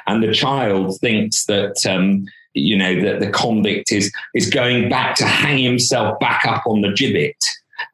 and 0.07 0.23
the 0.23 0.33
child 0.33 0.99
thinks 0.99 1.45
that. 1.45 1.85
Um, 1.85 2.25
you 2.55 2.75
know 2.75 2.99
that 2.99 3.19
the 3.19 3.29
convict 3.29 3.91
is 3.91 4.11
is 4.33 4.49
going 4.49 4.89
back 4.89 5.15
to 5.15 5.23
hang 5.23 5.59
himself 5.59 6.19
back 6.19 6.45
up 6.45 6.65
on 6.65 6.81
the 6.81 6.89
gibbet. 6.89 7.37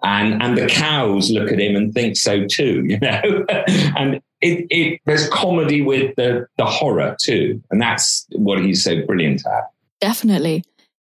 And 0.01 0.41
and 0.41 0.57
the 0.57 0.67
cows 0.67 1.29
look 1.29 1.51
at 1.51 1.59
him 1.59 1.75
and 1.75 1.93
think 1.93 2.15
so 2.15 2.45
too 2.47 2.85
you 2.87 2.99
know? 2.99 3.45
And 3.97 4.21
it, 4.41 4.67
it 4.69 5.01
there's 5.05 5.27
comedy 5.29 5.81
with 5.81 6.15
the 6.15 6.47
the 6.57 6.65
horror 6.65 7.15
too 7.21 7.61
and 7.71 7.81
that's 7.81 8.25
what 8.31 8.59
he's 8.59 8.83
so 8.83 9.05
brilliant 9.05 9.45
at. 9.45 9.69
Definitely. 10.01 10.63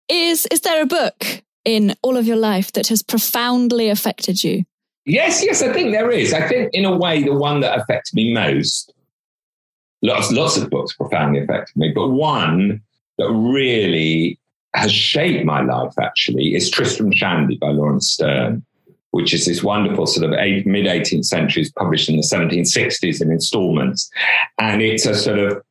Is 0.10 0.48
is 0.52 0.62
there 0.62 0.82
a 0.82 0.86
book 0.86 1.44
in 1.66 1.96
all 2.02 2.18
of 2.18 2.26
your 2.26 2.38
life 2.38 2.72
that 2.74 2.88
has 2.88 3.04
profoundly 3.04 3.90
affected 3.90 4.44
you? 4.44 4.64
Yes 5.06 5.44
yes 5.44 5.62
i 5.62 5.72
think 5.72 5.92
there 5.92 6.12
is. 6.12 6.34
I 6.34 6.48
think 6.48 6.74
in 6.74 6.86
a 6.86 6.96
way 6.96 7.24
the 7.24 7.34
one 7.34 7.62
that 7.62 7.78
affected 7.78 8.16
me 8.16 8.34
most 8.34 8.94
lots 10.02 10.32
lots 10.32 10.58
of 10.58 10.70
books 10.70 10.96
profoundly 10.96 11.42
affected 11.42 11.76
me 11.76 11.92
but 11.94 12.10
one 12.10 12.82
that 13.18 13.30
really 13.32 14.40
has 14.74 14.92
shaped 14.92 15.46
my 15.46 15.62
life 15.62 15.94
actually 16.00 16.56
is 16.56 16.70
Tristram 16.70 17.12
Shandy 17.12 17.58
by 17.58 17.70
Laurence 17.70 18.12
Sterne, 18.12 18.64
which 19.18 19.34
is 19.34 19.46
this 19.48 19.64
wonderful 19.64 20.06
sort 20.06 20.26
of 20.26 20.32
mid 20.32 20.86
18th 20.86 21.26
century, 21.26 21.64
is 21.64 21.72
published 21.72 22.08
in 22.08 22.18
the 22.18 22.22
1760s 22.22 23.20
in 23.20 23.32
installments. 23.32 24.10
And 24.60 24.82
it's 24.82 25.08
a 25.08 25.16
sort 25.16 25.40
of, 25.40 25.64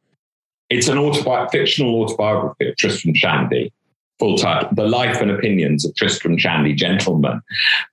it's 0.68 0.88
an 0.88 0.98
autobi- 0.98 1.48
fictional 1.52 2.02
autobiography 2.02 2.68
of 2.68 2.76
Tristram 2.76 3.14
Shandy, 3.14 3.72
full 4.18 4.36
title, 4.36 4.68
The 4.72 4.88
Life 4.88 5.20
and 5.20 5.30
Opinions 5.30 5.84
of 5.84 5.94
Tristram 5.94 6.36
Shandy, 6.36 6.74
Gentleman. 6.74 7.40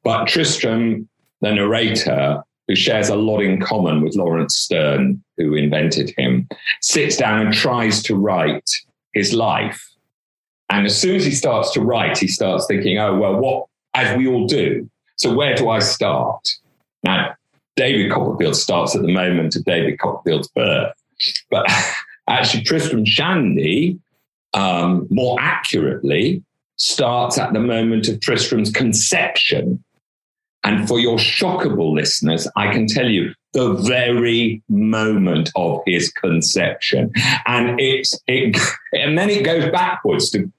But 0.04 0.28
Tristram, 0.28 1.08
the 1.42 1.54
narrator, 1.54 2.44
who 2.68 2.76
shares 2.76 3.10
a 3.10 3.16
lot 3.16 3.42
in 3.42 3.62
common 3.62 4.02
with 4.02 4.16
Laurence 4.16 4.56
Sterne, 4.56 5.24
who 5.38 5.54
invented 5.54 6.14
him, 6.18 6.50
sits 6.82 7.16
down 7.16 7.46
and 7.46 7.54
tries 7.54 8.02
to 8.04 8.16
write 8.16 8.70
his 9.14 9.34
life 9.34 9.94
and 10.74 10.88
as 10.88 11.00
soon 11.00 11.16
as 11.16 11.24
he 11.24 11.32
starts 11.32 11.72
to 11.74 11.82
write, 11.82 12.18
he 12.18 12.28
starts 12.28 12.66
thinking, 12.66 12.98
oh, 12.98 13.16
well, 13.16 13.36
what, 13.36 13.68
as 13.94 14.18
we 14.18 14.28
all 14.28 14.48
do. 14.48 14.90
So 15.16 15.34
where 15.34 15.56
do 15.56 15.70
I 15.70 15.80
start? 15.80 16.48
Now, 17.04 17.36
David 17.76 18.12
Copperfield 18.12 18.56
starts 18.56 18.96
at 18.96 19.02
the 19.02 19.12
moment 19.12 19.56
of 19.56 19.66
David 19.66 20.00
Copperfield's 20.00 20.48
birth. 20.50 20.94
But 21.50 21.66
actually, 22.28 22.64
Tristram 22.64 23.06
Shandy, 23.06 24.00
um, 24.54 25.08
more 25.10 25.38
accurately, 25.40 26.44
starts 26.78 27.38
at 27.38 27.54
the 27.54 27.60
moment 27.60 28.08
of 28.08 28.20
Tristram's 28.20 28.72
conception. 28.72 29.84
And 30.64 30.88
for 30.88 31.00
your 31.00 31.18
shockable 31.18 31.94
listeners, 31.94 32.48
I 32.56 32.72
can 32.72 32.88
tell 32.88 33.10
you 33.10 33.34
the 33.54 33.74
very 33.74 34.62
moment 34.70 35.52
of 35.56 35.82
his 35.86 36.10
conception. 36.12 37.12
And 37.46 37.80
it's 37.80 38.18
it 38.28 38.58
and 38.94 39.18
then 39.18 39.30
it 39.30 39.44
goes 39.44 39.70
backwards 39.72 40.30
to 40.32 40.52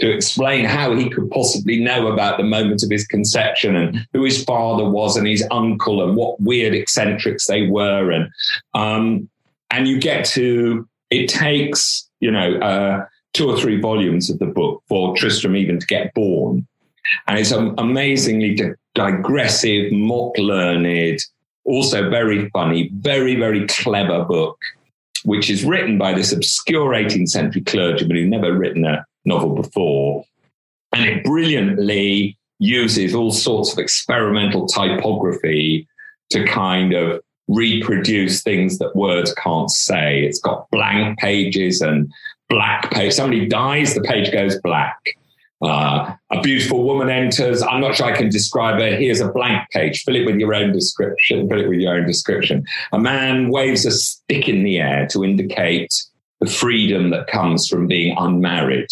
to 0.00 0.10
explain 0.10 0.64
how 0.64 0.94
he 0.94 1.08
could 1.08 1.30
possibly 1.30 1.78
know 1.78 2.08
about 2.08 2.36
the 2.36 2.44
moment 2.44 2.82
of 2.82 2.90
his 2.90 3.06
conception 3.06 3.76
and 3.76 4.06
who 4.12 4.24
his 4.24 4.42
father 4.44 4.88
was 4.88 5.16
and 5.16 5.26
his 5.26 5.46
uncle 5.50 6.02
and 6.02 6.16
what 6.16 6.40
weird 6.40 6.74
eccentrics 6.74 7.46
they 7.46 7.68
were. 7.68 8.10
And 8.10 8.30
um, 8.74 9.28
and 9.70 9.86
you 9.86 10.00
get 10.00 10.24
to 10.26 10.88
it 11.10 11.28
takes 11.28 12.08
you 12.20 12.30
know 12.30 12.56
uh, 12.58 13.04
two 13.32 13.48
or 13.48 13.58
three 13.58 13.80
volumes 13.80 14.30
of 14.30 14.38
the 14.38 14.46
book 14.46 14.82
for 14.88 15.16
Tristram 15.16 15.56
even 15.56 15.78
to 15.78 15.86
get 15.86 16.14
born. 16.14 16.66
And 17.26 17.38
it's 17.38 17.50
an 17.50 17.74
amazingly 17.78 18.56
digressive 18.94 19.92
mock 19.92 20.36
learned 20.38 21.20
also 21.64 22.10
very 22.10 22.48
funny, 22.50 22.90
very, 22.94 23.36
very 23.36 23.66
clever 23.66 24.24
book, 24.24 24.58
which 25.24 25.50
is 25.50 25.64
written 25.64 25.98
by 25.98 26.12
this 26.12 26.32
obscure 26.32 26.92
18th 26.92 27.28
century 27.28 27.62
clergyman 27.62 28.16
who'd 28.16 28.30
never 28.30 28.52
written 28.52 28.84
a 28.84 29.04
novel 29.24 29.54
before. 29.54 30.24
And 30.92 31.04
it 31.04 31.24
brilliantly 31.24 32.38
uses 32.58 33.14
all 33.14 33.32
sorts 33.32 33.72
of 33.72 33.78
experimental 33.78 34.66
typography 34.66 35.88
to 36.30 36.44
kind 36.44 36.92
of 36.92 37.20
reproduce 37.48 38.42
things 38.42 38.78
that 38.78 38.94
words 38.94 39.34
can't 39.34 39.70
say. 39.70 40.24
It's 40.24 40.40
got 40.40 40.70
blank 40.70 41.18
pages 41.18 41.80
and 41.80 42.12
black 42.48 42.90
page. 42.92 43.12
Somebody 43.12 43.46
dies, 43.46 43.94
the 43.94 44.02
page 44.02 44.32
goes 44.32 44.60
black. 44.60 44.98
Uh, 45.62 46.14
a 46.32 46.40
beautiful 46.40 46.82
woman 46.82 47.08
enters. 47.08 47.62
I'm 47.62 47.80
not 47.80 47.94
sure 47.94 48.06
I 48.06 48.16
can 48.16 48.28
describe 48.28 48.80
her. 48.80 48.96
Here's 48.96 49.20
a 49.20 49.30
blank 49.30 49.68
page. 49.70 50.02
Fill 50.02 50.16
it 50.16 50.26
with 50.26 50.36
your 50.36 50.54
own 50.54 50.72
description. 50.72 51.48
Fill 51.48 51.60
it 51.60 51.68
with 51.68 51.78
your 51.78 51.94
own 51.94 52.06
description. 52.06 52.64
A 52.92 52.98
man 52.98 53.48
waves 53.48 53.86
a 53.86 53.92
stick 53.92 54.48
in 54.48 54.64
the 54.64 54.78
air 54.80 55.06
to 55.08 55.24
indicate 55.24 55.92
the 56.40 56.50
freedom 56.50 57.10
that 57.10 57.28
comes 57.28 57.68
from 57.68 57.86
being 57.86 58.16
unmarried. 58.18 58.88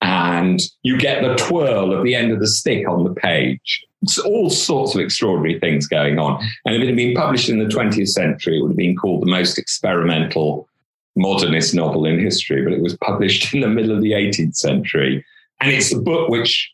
And 0.00 0.60
you 0.82 0.98
get 0.98 1.22
the 1.22 1.34
twirl 1.34 1.92
of 1.92 2.04
the 2.04 2.14
end 2.14 2.32
of 2.32 2.40
the 2.40 2.46
stick 2.46 2.88
on 2.88 3.04
the 3.04 3.14
page. 3.14 3.84
It's 4.02 4.18
all 4.18 4.48
sorts 4.48 4.94
of 4.94 5.00
extraordinary 5.00 5.58
things 5.58 5.88
going 5.88 6.18
on. 6.20 6.40
And 6.64 6.76
if 6.76 6.82
it 6.82 6.86
had 6.86 6.96
been 6.96 7.14
published 7.14 7.48
in 7.48 7.58
the 7.58 7.64
20th 7.64 8.08
century, 8.08 8.58
it 8.58 8.62
would 8.62 8.70
have 8.70 8.76
been 8.76 8.96
called 8.96 9.22
the 9.22 9.30
most 9.30 9.58
experimental 9.58 10.68
modernist 11.16 11.74
novel 11.74 12.04
in 12.06 12.20
history. 12.20 12.62
But 12.62 12.74
it 12.74 12.80
was 12.80 12.96
published 12.98 13.52
in 13.52 13.60
the 13.60 13.68
middle 13.68 13.96
of 13.96 14.02
the 14.02 14.12
18th 14.12 14.54
century 14.54 15.24
and 15.60 15.72
it's 15.72 15.90
the 15.90 16.00
book 16.00 16.28
which 16.28 16.72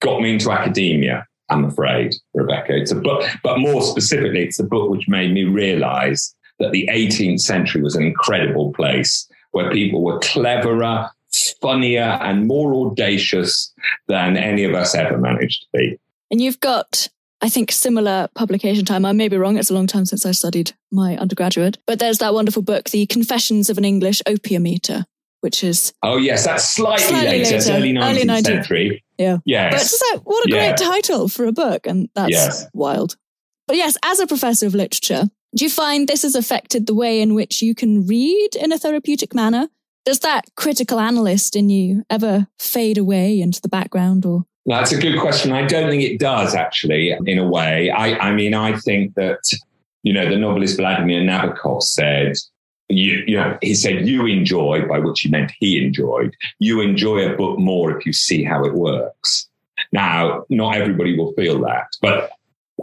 got 0.00 0.20
me 0.20 0.32
into 0.32 0.50
academia, 0.50 1.26
I'm 1.50 1.64
afraid, 1.64 2.14
Rebecca. 2.34 2.76
It's 2.76 2.90
a 2.90 2.96
book, 2.96 3.24
but 3.42 3.58
more 3.58 3.82
specifically, 3.82 4.42
it's 4.42 4.56
the 4.56 4.64
book 4.64 4.90
which 4.90 5.08
made 5.08 5.32
me 5.32 5.44
realize 5.44 6.34
that 6.58 6.72
the 6.72 6.88
18th 6.90 7.40
century 7.40 7.82
was 7.82 7.96
an 7.96 8.02
incredible 8.02 8.72
place 8.72 9.28
where 9.52 9.70
people 9.70 10.02
were 10.02 10.18
cleverer, 10.20 11.08
funnier, 11.60 12.18
and 12.22 12.46
more 12.46 12.86
audacious 12.86 13.72
than 14.08 14.36
any 14.36 14.64
of 14.64 14.74
us 14.74 14.94
ever 14.94 15.18
managed 15.18 15.62
to 15.62 15.68
be. 15.72 15.98
And 16.30 16.40
you've 16.40 16.60
got, 16.60 17.08
I 17.40 17.48
think, 17.48 17.70
similar 17.72 18.28
publication 18.34 18.84
time. 18.84 19.04
I 19.04 19.12
may 19.12 19.28
be 19.28 19.36
wrong. 19.36 19.58
It's 19.58 19.70
a 19.70 19.74
long 19.74 19.86
time 19.86 20.04
since 20.04 20.26
I 20.26 20.32
studied 20.32 20.72
my 20.90 21.16
undergraduate. 21.16 21.78
But 21.86 21.98
there's 21.98 22.18
that 22.18 22.34
wonderful 22.34 22.62
book, 22.62 22.90
The 22.90 23.06
Confessions 23.06 23.70
of 23.70 23.78
an 23.78 23.84
English 23.84 24.22
Opium 24.26 24.66
Eater, 24.66 25.04
which 25.40 25.62
is 25.62 25.92
oh 26.02 26.16
yes, 26.16 26.44
that's 26.44 26.68
slightly, 26.68 27.04
slightly 27.04 27.28
later, 27.28 27.44
later. 27.44 27.56
It's 27.56 27.68
early 27.68 27.92
19th, 27.92 28.10
early 28.10 28.24
19th 28.24 28.44
century. 28.44 29.04
Yeah, 29.18 29.38
yes. 29.44 30.02
But 30.10 30.16
like, 30.16 30.26
what 30.26 30.46
a 30.46 30.50
yeah. 30.50 30.68
great 30.68 30.76
title 30.78 31.28
for 31.28 31.44
a 31.46 31.52
book, 31.52 31.86
and 31.86 32.08
that's 32.14 32.32
yes. 32.32 32.66
wild. 32.72 33.16
But 33.66 33.76
yes, 33.76 33.96
as 34.04 34.20
a 34.20 34.26
professor 34.26 34.66
of 34.66 34.74
literature, 34.74 35.24
do 35.54 35.64
you 35.64 35.70
find 35.70 36.08
this 36.08 36.22
has 36.22 36.34
affected 36.34 36.86
the 36.86 36.94
way 36.94 37.20
in 37.20 37.34
which 37.34 37.62
you 37.62 37.74
can 37.74 38.06
read 38.06 38.56
in 38.56 38.72
a 38.72 38.78
therapeutic 38.78 39.34
manner? 39.34 39.68
Does 40.04 40.20
that 40.20 40.44
critical 40.56 41.00
analyst 41.00 41.56
in 41.56 41.70
you 41.70 42.04
ever 42.10 42.46
fade 42.58 42.98
away 42.98 43.40
into 43.40 43.60
the 43.60 43.68
background, 43.68 44.26
or? 44.26 44.44
That's 44.66 44.92
a 44.92 44.98
good 44.98 45.20
question. 45.20 45.52
I 45.52 45.66
don't 45.66 45.90
think 45.90 46.02
it 46.02 46.18
does 46.18 46.54
actually. 46.54 47.10
In 47.26 47.38
a 47.38 47.48
way, 47.48 47.90
I, 47.90 48.28
I 48.28 48.32
mean, 48.32 48.54
I 48.54 48.76
think 48.78 49.14
that 49.14 49.40
you 50.02 50.12
know 50.12 50.28
the 50.28 50.36
novelist 50.36 50.76
Vladimir 50.76 51.22
Nabokov 51.22 51.82
said 51.82 52.36
you, 52.88 53.24
you 53.26 53.36
know, 53.36 53.58
he 53.62 53.74
said, 53.74 54.06
you 54.06 54.26
enjoy, 54.26 54.86
by 54.86 54.98
which 54.98 55.20
he 55.20 55.30
meant 55.30 55.52
he 55.58 55.84
enjoyed, 55.84 56.34
you 56.58 56.80
enjoy 56.80 57.30
a 57.30 57.36
book 57.36 57.58
more 57.58 57.96
if 57.96 58.04
you 58.04 58.12
see 58.12 58.44
how 58.44 58.64
it 58.64 58.74
works. 58.74 59.48
Now, 59.92 60.44
not 60.50 60.76
everybody 60.76 61.16
will 61.16 61.32
feel 61.32 61.60
that, 61.62 61.86
but 62.00 62.30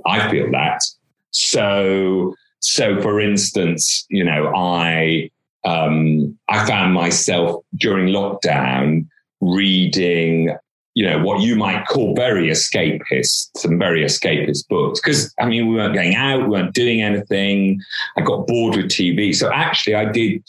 I 0.06 0.30
feel 0.30 0.51
that. 0.51 0.84
So, 1.32 2.36
so 2.60 3.01
for 3.01 3.20
instance, 3.20 4.06
you 4.10 4.24
know, 4.24 4.51
I, 4.56 5.30
um, 5.63 6.38
I 6.50 6.65
found 6.65 6.94
myself 6.94 7.63
during 7.75 8.08
lockdown 8.08 9.08
reading, 9.41 10.56
you 10.94 11.06
know, 11.06 11.20
what 11.20 11.41
you 11.41 11.56
might 11.56 11.86
call 11.88 12.15
very 12.15 12.50
escapist, 12.50 13.50
some 13.56 13.77
very 13.77 14.03
escapist 14.03 14.68
books. 14.68 15.00
Because, 15.00 15.34
I 15.39 15.46
mean, 15.46 15.68
we 15.68 15.75
weren't 15.75 15.96
going 15.96 16.15
out, 16.15 16.41
we 16.41 16.48
weren't 16.48 16.74
doing 16.74 17.01
anything. 17.01 17.82
I 18.18 18.22
got 18.22 18.48
bored 18.48 18.75
with 18.75 18.88
TV. 18.88 19.36
So 19.36 19.51
actually, 19.51 19.96
I 19.96 20.06
did, 20.06 20.44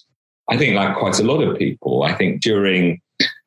I 0.49 0.57
think, 0.57 0.75
like 0.75 0.97
quite 0.97 1.19
a 1.19 1.25
lot 1.25 1.42
of 1.42 1.57
people, 1.59 2.02
I 2.02 2.14
think 2.14 2.42
during 2.42 3.00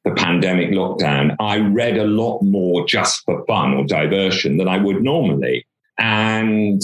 the 0.06 0.12
pandemic 0.12 0.70
lockdown, 0.70 1.36
I 1.40 1.58
read 1.58 1.98
a 1.98 2.06
lot 2.06 2.42
more 2.42 2.86
just 2.86 3.24
for 3.26 3.44
fun 3.46 3.74
or 3.74 3.86
diversion 3.86 4.58
than 4.58 4.68
I 4.68 4.78
would 4.78 5.02
normally. 5.02 5.66
And 5.98 6.82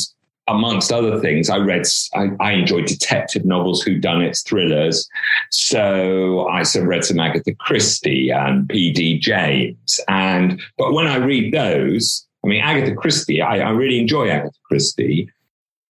amongst 0.55 0.91
other 0.91 1.19
things, 1.19 1.49
I 1.49 1.57
read, 1.57 1.83
I, 2.13 2.29
I 2.39 2.51
enjoyed 2.53 2.85
detective 2.85 3.45
novels, 3.45 3.83
whodunits, 3.83 4.45
thrillers. 4.45 5.07
So 5.49 6.47
I 6.47 6.63
read 6.79 7.05
some 7.05 7.19
Agatha 7.19 7.55
Christie 7.55 8.31
and 8.31 8.67
P.D. 8.69 9.19
James. 9.19 9.99
And, 10.07 10.61
but 10.77 10.93
when 10.93 11.07
I 11.07 11.17
read 11.17 11.53
those, 11.53 12.25
I 12.43 12.47
mean, 12.47 12.61
Agatha 12.61 12.95
Christie, 12.95 13.41
I, 13.41 13.59
I 13.59 13.69
really 13.69 13.99
enjoy 13.99 14.29
Agatha 14.29 14.57
Christie. 14.63 15.29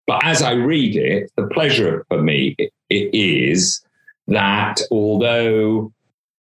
But 0.07 0.25
as 0.25 0.41
I 0.41 0.51
read 0.51 0.95
it, 0.95 1.31
the 1.37 1.47
pleasure 1.47 2.05
for 2.09 2.21
me 2.21 2.55
it, 2.57 2.71
it 2.89 3.13
is 3.13 3.81
that 4.27 4.81
although 4.91 5.91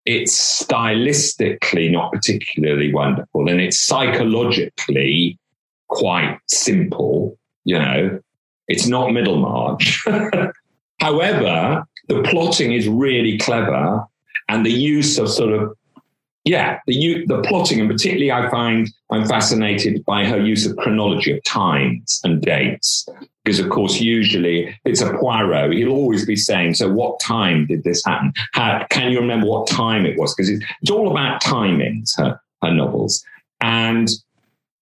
it's 0.06 0.64
stylistically 0.64 1.92
not 1.92 2.12
particularly 2.12 2.94
wonderful 2.94 3.48
and 3.50 3.62
it's 3.62 3.80
psychologically 3.80 5.38
quite 5.88 6.38
simple, 6.48 7.38
you 7.70 7.78
know, 7.78 8.20
it's 8.68 8.88
not 8.88 9.14
Middlemarch. 9.14 10.04
However, 11.00 11.84
the 12.08 12.24
plotting 12.24 12.74
is 12.74 12.88
really 12.88 13.38
clever 13.38 14.04
and 14.48 14.66
the 14.66 14.72
use 14.72 15.20
of 15.20 15.30
sort 15.30 15.54
of 15.54 15.78
yeah, 16.46 16.80
the 16.88 17.26
the 17.28 17.44
plotting, 17.44 17.80
and 17.80 17.88
particularly 17.88 18.32
I 18.32 18.50
find 18.50 18.90
I'm 19.12 19.28
fascinated 19.28 20.04
by 20.06 20.26
her 20.26 20.40
use 20.40 20.66
of 20.66 20.78
chronology 20.78 21.32
of 21.32 21.44
times 21.44 22.20
and 22.24 22.42
dates. 22.42 23.08
Because 23.44 23.60
of 23.60 23.70
course, 23.70 24.00
usually 24.00 24.76
it's 24.84 25.02
a 25.02 25.14
Poirot. 25.20 25.74
He'll 25.74 25.92
always 25.92 26.26
be 26.26 26.36
saying, 26.36 26.74
"So, 26.74 26.92
what 26.92 27.20
time 27.20 27.68
did 27.68 27.84
this 27.84 28.02
happen? 28.04 28.34
How, 28.54 28.88
can 28.90 29.12
you 29.12 29.20
remember 29.20 29.46
what 29.46 29.68
time 29.68 30.08
it 30.08 30.18
was?" 30.18 30.34
Because 30.34 30.50
it's, 30.50 30.66
it's 30.82 30.90
all 30.90 31.12
about 31.12 31.44
timings. 31.44 32.18
Her 32.18 32.40
her 32.64 32.74
novels, 32.74 33.24
and 33.62 34.08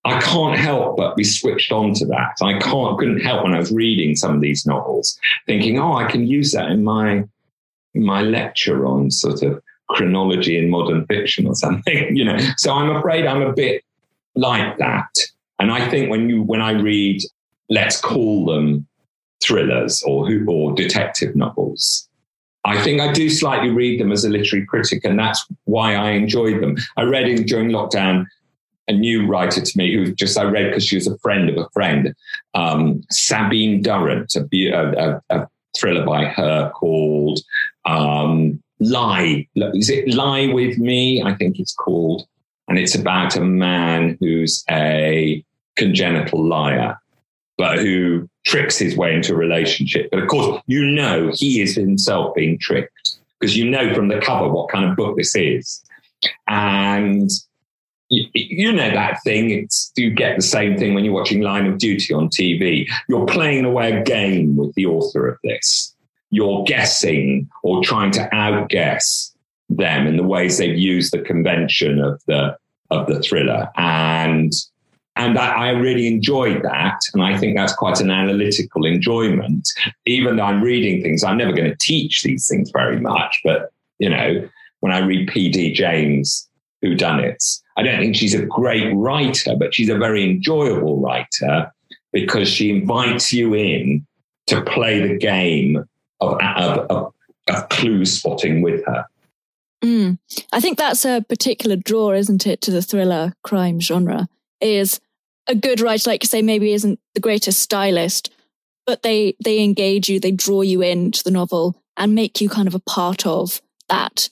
I 0.07 0.19
can't 0.21 0.57
help 0.57 0.97
but 0.97 1.15
be 1.15 1.23
switched 1.23 1.71
on 1.71 1.93
to 1.95 2.05
that. 2.07 2.37
I 2.41 2.59
can't 2.59 2.97
couldn't 2.97 3.21
help 3.21 3.43
when 3.43 3.53
I 3.53 3.59
was 3.59 3.71
reading 3.71 4.15
some 4.15 4.35
of 4.35 4.41
these 4.41 4.65
novels, 4.65 5.19
thinking, 5.45 5.79
"Oh, 5.79 5.93
I 5.93 6.09
can 6.09 6.27
use 6.27 6.51
that 6.53 6.69
in 6.69 6.83
my 6.83 7.23
in 7.93 8.03
my 8.05 8.21
lecture 8.21 8.85
on 8.85 9.11
sort 9.11 9.43
of." 9.43 9.61
chronology 9.89 10.57
in 10.57 10.69
modern 10.69 11.05
fiction 11.05 11.47
or 11.47 11.55
something, 11.55 12.15
you 12.15 12.25
know. 12.25 12.37
So 12.57 12.73
I'm 12.73 12.95
afraid 12.95 13.25
I'm 13.25 13.41
a 13.41 13.53
bit 13.53 13.83
like 14.35 14.77
that. 14.77 15.09
And 15.59 15.71
I 15.71 15.89
think 15.89 16.09
when 16.09 16.29
you 16.29 16.43
when 16.43 16.61
I 16.61 16.71
read, 16.71 17.21
let's 17.69 17.99
call 17.99 18.45
them 18.45 18.87
thrillers 19.43 20.03
or 20.03 20.29
or 20.47 20.73
detective 20.75 21.35
novels, 21.35 22.07
I 22.65 22.81
think 22.83 23.01
I 23.01 23.11
do 23.11 23.29
slightly 23.29 23.69
read 23.69 23.99
them 23.99 24.11
as 24.11 24.23
a 24.23 24.29
literary 24.29 24.65
critic, 24.65 25.03
and 25.03 25.17
that's 25.17 25.45
why 25.65 25.95
I 25.95 26.11
enjoyed 26.11 26.61
them. 26.61 26.77
I 26.97 27.03
read 27.03 27.27
in 27.27 27.45
during 27.45 27.69
lockdown 27.69 28.25
a 28.87 28.93
new 28.93 29.27
writer 29.27 29.61
to 29.61 29.77
me 29.77 29.93
who 29.93 30.13
just 30.13 30.37
I 30.37 30.43
read 30.43 30.69
because 30.69 30.85
she 30.85 30.95
was 30.95 31.07
a 31.07 31.17
friend 31.19 31.49
of 31.49 31.57
a 31.57 31.69
friend, 31.69 32.15
um, 32.53 33.03
Sabine 33.11 33.81
Durrant, 33.81 34.35
a, 34.35 34.47
a, 34.71 35.21
a, 35.29 35.47
thriller 35.77 36.05
by 36.05 36.25
her 36.25 36.71
called 36.71 37.39
um, 37.85 38.61
Lie. 38.79 39.47
Is 39.55 39.89
it 39.89 40.13
Lie 40.13 40.47
with 40.47 40.77
Me? 40.77 41.21
I 41.21 41.35
think 41.35 41.59
it's 41.59 41.73
called. 41.73 42.25
And 42.67 42.79
it's 42.79 42.95
about 42.95 43.35
a 43.35 43.41
man 43.41 44.17
who's 44.19 44.63
a 44.69 45.43
congenital 45.75 46.43
liar, 46.43 46.97
but 47.57 47.79
who 47.79 48.27
tricks 48.45 48.77
his 48.77 48.97
way 48.97 49.13
into 49.13 49.33
a 49.33 49.37
relationship. 49.37 50.09
But 50.11 50.21
of 50.21 50.27
course, 50.27 50.61
you 50.67 50.85
know 50.85 51.31
he 51.33 51.61
is 51.61 51.75
himself 51.75 52.33
being 52.35 52.57
tricked 52.57 53.17
because 53.39 53.55
you 53.55 53.69
know 53.69 53.93
from 53.93 54.07
the 54.07 54.19
cover 54.19 54.49
what 54.49 54.69
kind 54.69 54.89
of 54.89 54.97
book 54.97 55.15
this 55.17 55.35
is. 55.35 55.83
And 56.47 57.29
you, 58.09 58.71
know 58.71 58.89
that 58.91 59.21
thing. 59.23 59.51
It's 59.51 59.91
you 59.95 60.11
get 60.11 60.37
the 60.37 60.41
same 60.41 60.77
thing 60.77 60.93
when 60.93 61.03
you're 61.03 61.13
watching 61.13 61.41
Line 61.41 61.65
of 61.65 61.77
Duty 61.77 62.13
on 62.13 62.29
TV. 62.29 62.87
You're 63.09 63.25
playing 63.25 63.65
away 63.65 63.91
a 63.91 64.03
game 64.03 64.55
with 64.55 64.73
the 64.75 64.85
author 64.85 65.27
of 65.27 65.37
this. 65.43 65.93
You're 66.29 66.63
guessing 66.63 67.49
or 67.63 67.83
trying 67.83 68.11
to 68.11 68.33
outguess 68.33 69.33
them 69.69 70.07
in 70.07 70.15
the 70.17 70.23
ways 70.23 70.57
they've 70.57 70.77
used 70.77 71.11
the 71.11 71.21
convention 71.21 71.99
of 71.99 72.21
the 72.27 72.57
of 72.89 73.07
the 73.07 73.19
thriller. 73.21 73.69
And 73.75 74.53
and 75.17 75.37
I 75.37 75.71
really 75.71 76.07
enjoyed 76.07 76.61
that. 76.63 76.99
And 77.13 77.23
i 77.23 77.37
think 77.37 77.57
that's 77.57 77.73
quite 77.73 77.99
an 77.99 78.11
analytical 78.11 78.85
enjoyment. 78.85 79.67
Even 80.05 80.37
though 80.37 80.43
i'm 80.43 80.61
reading 80.61 81.01
things 81.01 81.23
i'm 81.23 81.37
never 81.37 81.51
going 81.51 81.69
to 81.69 81.77
teach 81.79 82.23
these 82.23 82.47
things 82.47 82.71
very 82.71 82.99
much. 82.99 83.41
But 83.43 83.71
you 83.99 84.09
know 84.09 84.47
when 84.79 84.93
i 84.93 84.99
read 84.99 85.27
pd 85.29 85.73
james 85.73 86.46
whodunits 86.83 87.61
i 87.77 87.83
don't 87.83 87.99
think 87.99 88.15
she's 88.15 88.35
a 88.35 88.45
great 88.45 88.93
writer 88.95 89.55
but 89.57 89.73
she's 89.73 89.89
a 89.89 89.97
very 89.97 90.23
enjoyable 90.23 90.99
writer 90.99 91.71
because 92.11 92.47
she 92.47 92.69
invites 92.69 93.31
you 93.31 93.53
in 93.53 94.05
to 94.47 94.61
play 94.61 95.07
the 95.07 95.17
game 95.17 95.83
of, 96.19 96.37
of, 96.41 96.77
of, 96.89 97.13
of 97.49 97.69
clue 97.69 98.05
spotting 98.05 98.61
with 98.61 98.83
her. 98.85 99.05
Mm. 99.83 100.17
I 100.51 100.59
think 100.59 100.77
that's 100.77 101.05
a 101.05 101.23
particular 101.29 101.75
draw, 101.75 102.11
isn't 102.13 102.47
it, 102.47 102.61
to 102.61 102.71
the 102.71 102.81
thriller 102.81 103.33
crime 103.43 103.79
genre? 103.79 104.27
Is 104.59 104.99
a 105.45 105.53
good 105.53 105.79
writer, 105.79 106.09
like 106.09 106.23
you 106.23 106.27
say, 106.27 106.41
maybe 106.41 106.73
isn't 106.73 106.99
the 107.13 107.21
greatest 107.21 107.59
stylist, 107.59 108.33
but 108.87 109.03
they 109.03 109.35
they 109.43 109.63
engage 109.63 110.09
you, 110.09 110.19
they 110.19 110.31
draw 110.31 110.61
you 110.61 110.81
into 110.81 111.23
the 111.23 111.31
novel 111.31 111.79
and 111.95 112.15
make 112.15 112.41
you 112.41 112.49
kind 112.49 112.67
of 112.67 112.73
a 112.73 112.79
part 112.79 113.27
of 113.27 113.61
that, 113.87 114.29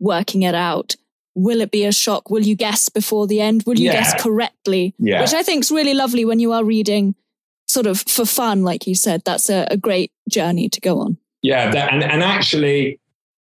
working 0.00 0.42
it 0.42 0.54
out. 0.54 0.96
Will 1.38 1.60
it 1.60 1.70
be 1.70 1.84
a 1.84 1.92
shock? 1.92 2.30
Will 2.30 2.42
you 2.42 2.56
guess 2.56 2.88
before 2.88 3.26
the 3.28 3.40
end? 3.40 3.62
Will 3.64 3.78
you 3.78 3.86
yeah. 3.86 3.92
guess 3.92 4.20
correctly? 4.20 4.94
Yeah. 4.98 5.20
Which 5.20 5.32
I 5.32 5.42
think 5.42 5.62
is 5.62 5.70
really 5.70 5.94
lovely 5.94 6.24
when 6.24 6.40
you 6.40 6.52
are 6.52 6.64
reading 6.64 7.14
sort 7.68 7.86
of 7.86 8.00
for 8.00 8.24
fun, 8.24 8.64
like 8.64 8.86
you 8.86 8.94
said. 8.94 9.22
That's 9.24 9.48
a, 9.48 9.66
a 9.70 9.76
great 9.76 10.10
journey 10.28 10.68
to 10.68 10.80
go 10.80 11.00
on. 11.00 11.16
Yeah, 11.42 11.70
that, 11.70 11.92
and 11.92 12.02
and 12.02 12.22
actually, 12.22 12.98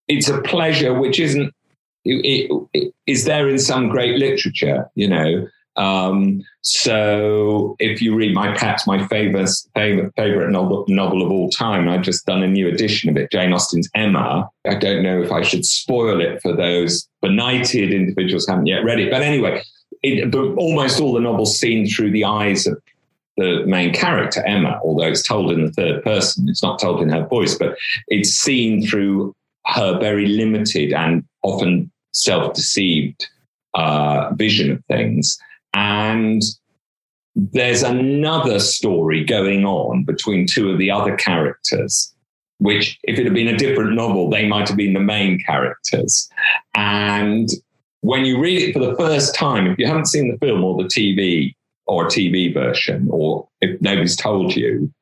it's 0.07 0.29
a 0.29 0.41
pleasure 0.41 0.97
which 0.97 1.19
isn't 1.19 1.53
it, 2.05 2.25
it, 2.25 2.67
it 2.73 2.93
is 3.05 3.25
there 3.25 3.49
in 3.49 3.59
some 3.59 3.89
great 3.89 4.17
literature, 4.17 4.89
you 4.95 5.07
know. 5.07 5.47
Um, 5.75 6.43
so 6.62 7.75
if 7.79 8.01
you 8.01 8.15
read 8.15 8.33
my 8.33 8.51
perhaps 8.53 8.86
my 8.86 9.07
favorite 9.07 9.49
favorite 9.73 10.13
favorite 10.15 10.51
novel 10.51 10.86
novel 10.88 11.23
of 11.23 11.31
all 11.31 11.49
time, 11.49 11.89
I've 11.89 12.03
just 12.03 12.25
done 12.25 12.43
a 12.43 12.47
new 12.47 12.67
edition 12.67 13.09
of 13.09 13.17
it, 13.17 13.31
Jane 13.31 13.53
Austen's 13.53 13.89
Emma. 13.95 14.47
I 14.67 14.75
don't 14.75 15.03
know 15.03 15.21
if 15.21 15.31
I 15.31 15.41
should 15.41 15.65
spoil 15.65 16.21
it 16.21 16.41
for 16.41 16.55
those 16.55 17.07
benighted 17.21 17.91
individuals 17.91 18.47
haven't 18.47 18.67
yet 18.67 18.83
read 18.83 18.99
it, 18.99 19.12
but 19.12 19.21
anyway, 19.21 19.63
it, 20.03 20.31
but 20.31 20.53
almost 20.55 20.99
all 20.99 21.13
the 21.13 21.19
novels 21.19 21.57
seen 21.57 21.88
through 21.88 22.12
the 22.12 22.25
eyes 22.25 22.67
of 22.67 22.79
the 23.38 23.63
main 23.65 23.91
character, 23.93 24.45
Emma, 24.45 24.79
although 24.83 25.07
it's 25.07 25.23
told 25.23 25.51
in 25.51 25.65
the 25.65 25.71
third 25.71 26.03
person, 26.03 26.47
it's 26.49 26.62
not 26.62 26.79
told 26.79 27.01
in 27.01 27.09
her 27.09 27.25
voice, 27.25 27.57
but 27.57 27.75
it's 28.07 28.29
seen 28.29 28.86
through 28.86 29.36
her 29.65 29.99
very 29.99 30.27
limited 30.27 30.93
and 30.93 31.23
often 31.41 31.91
self 32.12 32.53
deceived 32.53 33.27
uh, 33.73 34.31
vision 34.36 34.71
of 34.71 34.83
things. 34.86 35.38
And 35.73 36.41
there's 37.36 37.83
another 37.83 38.59
story 38.59 39.23
going 39.23 39.65
on 39.65 40.03
between 40.03 40.45
two 40.47 40.69
of 40.69 40.77
the 40.77 40.91
other 40.91 41.15
characters, 41.15 42.13
which, 42.59 42.99
if 43.03 43.17
it 43.17 43.25
had 43.25 43.33
been 43.33 43.47
a 43.47 43.57
different 43.57 43.93
novel, 43.93 44.29
they 44.29 44.47
might 44.47 44.67
have 44.67 44.77
been 44.77 44.93
the 44.93 44.99
main 44.99 45.39
characters. 45.39 46.29
And 46.75 47.49
when 48.01 48.25
you 48.25 48.39
read 48.39 48.62
it 48.62 48.73
for 48.73 48.79
the 48.79 48.95
first 48.95 49.33
time, 49.33 49.65
if 49.65 49.79
you 49.79 49.88
haven't 49.88 50.07
seen 50.07 50.29
the 50.29 50.45
film 50.45 50.63
or 50.63 50.77
the 50.77 50.89
TV 50.89 51.55
or 51.88 52.05
a 52.05 52.07
TV 52.07 52.53
version, 52.53 53.07
or 53.09 53.47
if 53.62 53.81
nobody's 53.81 54.15
told 54.15 54.55
you, 54.55 54.93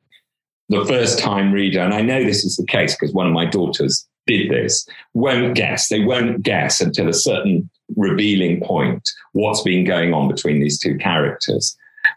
the 0.68 0.84
first 0.86 1.18
time 1.18 1.52
reader, 1.52 1.80
and 1.80 1.92
I 1.92 2.00
know 2.00 2.24
this 2.24 2.44
is 2.44 2.56
the 2.56 2.66
case 2.66 2.94
because 2.94 3.12
one 3.12 3.26
of 3.26 3.32
my 3.32 3.44
daughters 3.44 4.08
did 4.26 4.50
this, 4.50 4.88
won't 5.14 5.54
guess. 5.54 5.88
They 5.88 6.00
won't 6.00 6.42
guess 6.42 6.80
until 6.80 7.08
a 7.08 7.12
certain 7.12 7.68
revealing 7.96 8.60
point 8.60 9.08
what's 9.32 9.62
been 9.62 9.84
going 9.84 10.12
on 10.12 10.28
between 10.28 10.60
these 10.60 10.78
two 10.78 10.96
characters. 10.98 11.76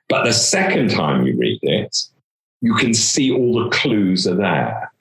But 0.10 0.24
the 0.24 0.34
second 0.34 0.90
time 0.92 1.26
you 1.26 1.38
read 1.38 1.60
it, 1.62 1.96
you 2.62 2.74
can 2.76 2.94
see 2.94 3.32
all 3.32 3.64
the 3.64 3.70
clues 3.70 4.28
are 4.28 4.36
there. 4.36 4.92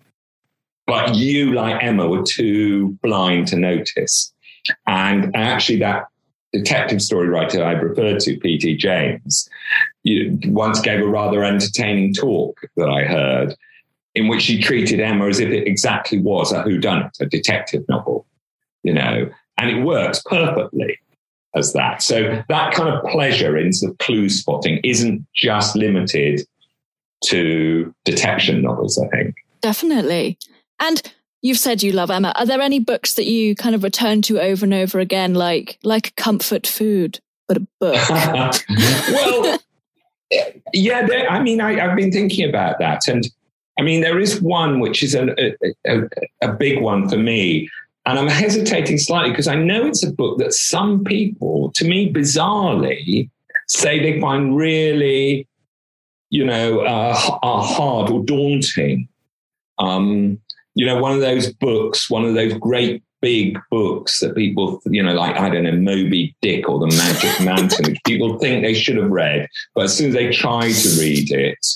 But 0.86 1.14
you, 1.14 1.52
like 1.52 1.82
Emma, 1.82 2.06
were 2.06 2.22
too 2.22 2.98
blind 3.02 3.48
to 3.48 3.56
notice. 3.56 4.32
And 4.86 5.34
actually, 5.34 5.78
that 5.78 6.08
detective 6.52 7.00
story 7.02 7.28
writer 7.28 7.64
I 7.64 7.72
referred 7.72 8.20
to, 8.20 8.38
P.D. 8.38 8.76
James, 8.76 9.48
once 10.04 10.80
gave 10.80 11.00
a 11.00 11.06
rather 11.06 11.42
entertaining 11.42 12.12
talk 12.12 12.60
that 12.76 12.88
I 12.88 13.04
heard 13.04 13.56
in 14.14 14.28
which 14.28 14.42
she 14.42 14.60
treated 14.60 15.00
Emma 15.00 15.26
as 15.26 15.40
if 15.40 15.48
it 15.48 15.66
exactly 15.66 16.18
was 16.18 16.52
a 16.52 16.62
whodunit, 16.62 17.20
a 17.20 17.26
detective 17.26 17.84
novel, 17.88 18.26
you 18.82 18.92
know, 18.92 19.28
and 19.58 19.70
it 19.70 19.82
works 19.82 20.22
perfectly 20.24 20.98
as 21.54 21.72
that. 21.72 22.02
So 22.02 22.42
that 22.48 22.74
kind 22.74 22.88
of 22.88 23.04
pleasure 23.04 23.56
in 23.56 23.72
sort 23.72 23.92
of 23.92 23.98
clue 23.98 24.28
spotting 24.28 24.80
isn't 24.84 25.24
just 25.34 25.76
limited 25.76 26.42
to 27.26 27.94
detection 28.04 28.62
novels, 28.62 28.98
I 28.98 29.08
think. 29.08 29.34
Definitely. 29.60 30.38
And 30.80 31.00
you've 31.42 31.58
said 31.58 31.82
you 31.82 31.92
love 31.92 32.10
Emma. 32.10 32.32
Are 32.36 32.46
there 32.46 32.60
any 32.60 32.80
books 32.80 33.14
that 33.14 33.26
you 33.26 33.54
kind 33.54 33.74
of 33.74 33.82
return 33.82 34.22
to 34.22 34.40
over 34.40 34.64
and 34.64 34.74
over 34.74 34.98
again, 34.98 35.34
like 35.34 35.78
like 35.84 36.14
comfort 36.16 36.66
food, 36.66 37.20
but 37.46 37.58
a 37.58 37.66
book? 37.80 38.08
well, 39.08 39.58
yeah, 40.72 41.06
I 41.30 41.40
mean, 41.40 41.60
I, 41.60 41.74
have 41.74 41.96
been 41.96 42.10
thinking 42.10 42.48
about 42.48 42.78
that, 42.80 43.06
and 43.06 43.28
I 43.78 43.82
mean, 43.82 44.00
there 44.00 44.18
is 44.18 44.42
one 44.42 44.80
which 44.80 45.02
is 45.02 45.14
a, 45.14 45.28
a, 45.86 46.02
a 46.42 46.52
big 46.52 46.80
one 46.80 47.08
for 47.08 47.16
me, 47.16 47.70
and 48.06 48.18
I'm 48.18 48.28
hesitating 48.42 48.98
slightly 48.98 49.30
because 49.30 49.48
I 49.48 49.54
know 49.54 49.86
it's 49.86 50.04
a 50.04 50.12
book 50.12 50.38
that 50.38 50.52
some 50.52 51.04
people, 51.04 51.72
to 51.72 51.84
me, 51.84 52.12
bizarrely, 52.12 53.30
say 53.68 54.00
they 54.00 54.20
find 54.20 54.56
really, 54.56 55.48
you 56.30 56.44
know, 56.44 56.80
uh, 56.80 57.14
hard 57.14 58.10
or 58.10 58.24
daunting. 58.24 59.08
Um, 59.78 60.38
you 60.74 60.86
know, 60.86 60.98
one 60.98 61.12
of 61.12 61.20
those 61.20 61.52
books, 61.52 62.10
one 62.10 62.24
of 62.24 62.34
those 62.34 62.52
great 62.54 63.02
big 63.20 63.58
books 63.70 64.20
that 64.20 64.34
people, 64.34 64.82
you 64.84 65.02
know, 65.02 65.14
like, 65.14 65.36
I 65.36 65.48
don't 65.48 65.64
know, 65.64 65.72
Moby 65.72 66.36
Dick 66.42 66.68
or 66.68 66.78
The 66.78 66.94
Magic 66.94 67.40
Mountain, 67.44 67.92
which 67.92 68.00
people 68.04 68.38
think 68.38 68.62
they 68.62 68.74
should 68.74 68.96
have 68.96 69.10
read. 69.10 69.48
But 69.74 69.84
as 69.84 69.96
soon 69.96 70.08
as 70.08 70.14
they 70.14 70.30
try 70.30 70.70
to 70.70 70.88
read 71.00 71.30
it, 71.30 71.66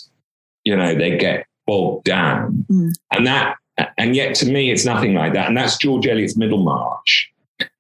you 0.65 0.77
know, 0.77 0.95
they 0.95 1.17
get 1.17 1.47
bogged 1.67 2.05
down. 2.05 2.67
Mm. 2.71 2.93
And 3.13 3.27
that, 3.27 3.57
and 3.97 4.17
yet 4.17 4.35
to 4.37 4.47
me, 4.47 4.71
it's 4.71 4.85
nothing 4.85 5.15
like 5.15 5.33
that. 5.35 5.49
And 5.49 5.57
that's 5.57 5.77
George 5.77 6.07
Eliot's 6.07 6.37
Middlemarch. 6.37 7.31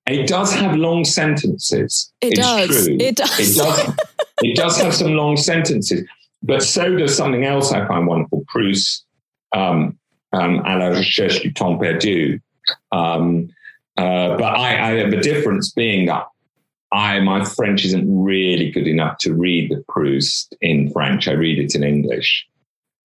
It 0.06 0.26
does 0.26 0.52
have 0.54 0.74
long 0.76 1.04
sentences. 1.04 2.10
It 2.20 2.34
does. 2.34 2.86
It 2.86 3.16
does. 3.16 3.38
It 3.38 3.56
does. 3.56 3.96
it 4.42 4.56
does 4.56 4.80
have 4.80 4.94
some 4.94 5.14
long 5.14 5.36
sentences. 5.36 6.06
But 6.42 6.62
so 6.62 6.96
does 6.96 7.16
something 7.16 7.44
else 7.44 7.72
I 7.72 7.86
find 7.86 8.06
wonderful. 8.06 8.44
Proust, 8.48 9.04
um, 9.52 9.98
um, 10.32 10.60
à 10.64 10.78
la 10.78 10.88
recherche 10.88 11.42
du 11.42 11.52
temps 11.52 11.78
perdu. 11.78 12.40
Um, 12.92 13.50
uh, 13.96 14.36
but 14.36 14.56
I, 14.56 14.92
I 14.92 14.94
have 14.98 15.12
a 15.12 15.20
difference 15.20 15.72
being 15.72 16.06
that 16.06 16.26
I 16.92 17.20
my 17.20 17.44
French 17.44 17.84
isn't 17.84 18.06
really 18.08 18.70
good 18.70 18.86
enough 18.86 19.18
to 19.18 19.34
read 19.34 19.70
the 19.70 19.84
Proust 19.88 20.54
in 20.60 20.90
French. 20.90 21.28
I 21.28 21.32
read 21.32 21.58
it 21.58 21.74
in 21.74 21.82
English. 21.82 22.46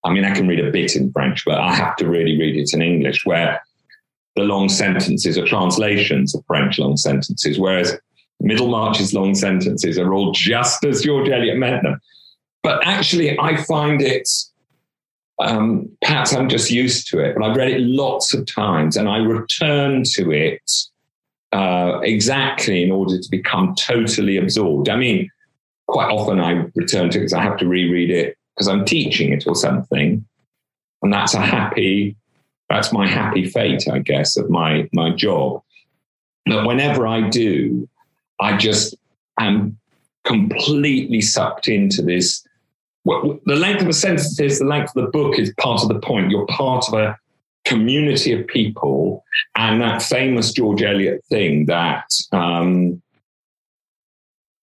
I 0.03 0.11
mean, 0.11 0.25
I 0.25 0.31
can 0.31 0.47
read 0.47 0.59
a 0.59 0.71
bit 0.71 0.95
in 0.95 1.11
French, 1.11 1.45
but 1.45 1.59
I 1.59 1.73
have 1.73 1.95
to 1.97 2.09
really 2.09 2.37
read 2.37 2.55
it 2.57 2.73
in 2.73 2.81
English, 2.81 3.25
where 3.25 3.61
the 4.35 4.43
long 4.43 4.67
sentences 4.69 5.37
are 5.37 5.45
translations 5.45 6.35
of 6.35 6.45
French 6.45 6.79
long 6.79 6.97
sentences, 6.97 7.59
whereas 7.59 7.97
Middlemarch's 8.39 9.13
long 9.13 9.35
sentences 9.35 9.97
are 9.97 10.13
all 10.13 10.31
just 10.31 10.83
as 10.83 11.03
George 11.03 11.29
Eliot 11.29 11.57
meant 11.57 11.83
them. 11.83 11.99
But 12.63 12.85
actually, 12.85 13.37
I 13.39 13.57
find 13.63 14.01
it 14.01 14.27
um, 15.39 15.89
perhaps 16.01 16.33
I'm 16.33 16.49
just 16.49 16.71
used 16.71 17.07
to 17.09 17.19
it, 17.19 17.35
but 17.35 17.43
I've 17.43 17.57
read 17.57 17.71
it 17.71 17.81
lots 17.81 18.33
of 18.33 18.45
times 18.45 18.95
and 18.95 19.09
I 19.09 19.17
return 19.17 20.03
to 20.13 20.31
it 20.31 20.71
uh, 21.51 21.99
exactly 22.03 22.83
in 22.83 22.91
order 22.91 23.19
to 23.19 23.29
become 23.29 23.75
totally 23.75 24.37
absorbed. 24.37 24.89
I 24.89 24.95
mean, 24.95 25.29
quite 25.87 26.09
often 26.09 26.39
I 26.39 26.65
return 26.75 27.09
to 27.09 27.17
it 27.17 27.21
because 27.21 27.33
I 27.33 27.43
have 27.43 27.57
to 27.57 27.67
reread 27.67 28.09
it 28.09 28.37
because 28.55 28.67
I'm 28.67 28.85
teaching 28.85 29.33
it 29.33 29.45
or 29.47 29.55
something. 29.55 30.25
And 31.01 31.13
that's 31.13 31.33
a 31.33 31.41
happy, 31.41 32.15
that's 32.69 32.93
my 32.93 33.07
happy 33.07 33.49
fate, 33.49 33.87
I 33.91 33.99
guess, 33.99 34.37
of 34.37 34.49
my, 34.49 34.89
my 34.93 35.11
job. 35.11 35.61
But 36.45 36.65
whenever 36.65 37.07
I 37.07 37.29
do, 37.29 37.89
I 38.39 38.57
just 38.57 38.95
am 39.39 39.77
completely 40.23 41.21
sucked 41.21 41.67
into 41.67 42.01
this 42.01 42.45
the 43.05 43.55
length 43.57 43.81
of 43.81 43.89
a 43.89 43.93
sentence 43.93 44.39
is 44.39 44.59
the 44.59 44.65
length 44.65 44.95
of 44.95 45.03
the 45.03 45.11
book 45.11 45.37
is 45.37 45.53
part 45.59 45.81
of 45.81 45.89
the 45.89 45.99
point. 45.99 46.31
You're 46.31 46.45
part 46.45 46.87
of 46.87 46.93
a 46.93 47.17
community 47.65 48.31
of 48.31 48.47
people, 48.47 49.25
and 49.57 49.81
that 49.81 50.01
famous 50.01 50.53
George 50.53 50.81
Eliot 50.81 51.21
thing 51.25 51.65
that 51.65 52.09
um, 52.31 53.01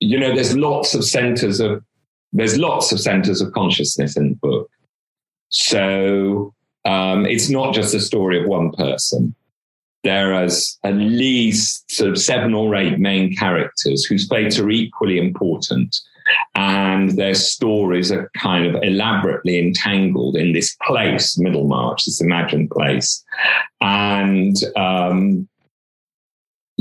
you 0.00 0.18
know, 0.18 0.34
there's 0.34 0.56
lots 0.56 0.94
of 0.94 1.04
centers 1.04 1.60
of 1.60 1.84
there's 2.32 2.58
lots 2.58 2.92
of 2.92 3.00
centers 3.00 3.40
of 3.40 3.52
consciousness 3.52 4.16
in 4.16 4.30
the 4.30 4.36
book. 4.36 4.70
So 5.48 6.54
um, 6.84 7.26
it's 7.26 7.50
not 7.50 7.74
just 7.74 7.94
a 7.94 8.00
story 8.00 8.40
of 8.40 8.48
one 8.48 8.70
person. 8.72 9.34
There 10.02 10.32
are 10.32 10.44
at 10.44 10.94
least 10.94 11.90
sort 11.90 12.10
of 12.10 12.18
seven 12.18 12.54
or 12.54 12.74
eight 12.74 12.98
main 12.98 13.36
characters 13.36 14.04
whose 14.04 14.26
fates 14.28 14.58
are 14.58 14.70
equally 14.70 15.18
important 15.18 16.00
and 16.54 17.10
their 17.18 17.34
stories 17.34 18.10
are 18.12 18.30
kind 18.36 18.66
of 18.66 18.82
elaborately 18.82 19.58
entangled 19.58 20.36
in 20.36 20.52
this 20.52 20.76
place, 20.86 21.38
Middlemarch, 21.38 22.04
this 22.04 22.20
imagined 22.20 22.70
place. 22.70 23.24
And, 23.80 24.56
um, 24.76 25.48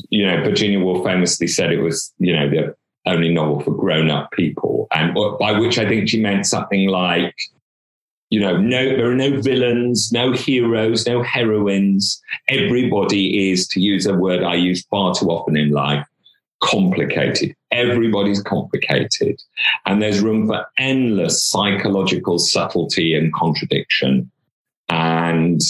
you 0.10 0.26
know, 0.26 0.44
Virginia 0.44 0.80
Woolf 0.80 1.06
famously 1.06 1.48
said 1.48 1.72
it 1.72 1.82
was, 1.82 2.14
you 2.20 2.34
know, 2.34 2.50
the 2.50 2.76
only 3.06 3.34
novel 3.34 3.62
for 3.62 3.72
grown 3.72 4.10
up 4.10 4.32
people. 4.32 4.88
And 4.92 5.16
by 5.40 5.58
which 5.58 5.78
I 5.78 5.88
think 5.88 6.10
she 6.10 6.20
meant 6.22 6.46
something 6.46 6.88
like, 6.88 7.36
you 8.30 8.40
know, 8.40 8.58
no, 8.58 8.96
there 8.96 9.10
are 9.10 9.16
no 9.16 9.42
villains, 9.42 10.12
no 10.12 10.32
heroes, 10.32 11.08
no 11.08 11.24
heroines. 11.24 12.22
Everybody 12.48 13.52
is, 13.52 13.68
to 13.70 13.80
use 13.80 14.06
a 14.06 14.14
word 14.14 14.44
I 14.44 14.56
use 14.56 14.86
far 14.86 15.16
too 15.16 15.28
often 15.28 15.58
in 15.58 15.72
life, 15.72 16.06
complicated. 16.62 17.56
Everybody's 17.72 18.42
complicated. 18.44 19.42
And 19.86 20.02
there's 20.02 20.22
room 20.22 20.48
for 20.48 20.66
endless 20.78 21.44
psychological 21.44 22.38
subtlety 22.38 23.16
and 23.16 23.34
contradiction. 23.34 24.30
And, 24.90 25.62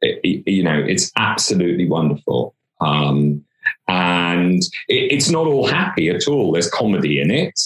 it, 0.00 0.42
you 0.46 0.62
know, 0.62 0.78
it's 0.78 1.12
absolutely 1.16 1.88
wonderful. 1.88 2.54
Um, 2.80 3.44
and 3.88 4.62
it, 4.88 5.12
it's 5.12 5.30
not 5.30 5.46
all 5.46 5.66
happy 5.66 6.08
at 6.08 6.28
all. 6.28 6.52
There's 6.52 6.70
comedy 6.70 7.20
in 7.20 7.30
it. 7.30 7.58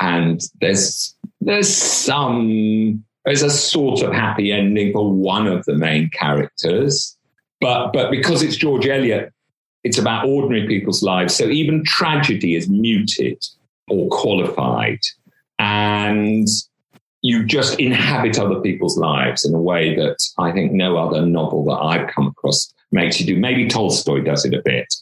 And 0.00 0.40
there's, 0.60 1.14
there's 1.40 1.74
some, 1.74 3.04
there's 3.24 3.42
a 3.42 3.50
sort 3.50 4.02
of 4.02 4.12
happy 4.12 4.52
ending 4.52 4.92
for 4.92 5.12
one 5.12 5.46
of 5.46 5.64
the 5.64 5.74
main 5.74 6.10
characters. 6.10 7.16
But, 7.60 7.92
but 7.92 8.10
because 8.10 8.42
it's 8.42 8.56
George 8.56 8.86
Eliot, 8.86 9.32
it's 9.84 9.98
about 9.98 10.26
ordinary 10.26 10.66
people's 10.66 11.02
lives. 11.02 11.34
So 11.34 11.44
even 11.44 11.84
tragedy 11.84 12.56
is 12.56 12.68
muted 12.68 13.42
or 13.88 14.08
qualified. 14.08 15.00
And 15.58 16.48
you 17.22 17.44
just 17.44 17.78
inhabit 17.80 18.38
other 18.38 18.60
people's 18.60 18.98
lives 18.98 19.46
in 19.46 19.54
a 19.54 19.60
way 19.60 19.94
that 19.94 20.18
I 20.36 20.52
think 20.52 20.72
no 20.72 20.98
other 20.98 21.24
novel 21.24 21.64
that 21.66 21.80
I've 21.80 22.08
come 22.08 22.26
across 22.26 22.73
makes 22.94 23.20
you 23.20 23.26
do. 23.26 23.36
Maybe 23.36 23.68
Tolstoy 23.68 24.20
does 24.22 24.44
it 24.44 24.54
a 24.54 24.62
bit, 24.64 24.94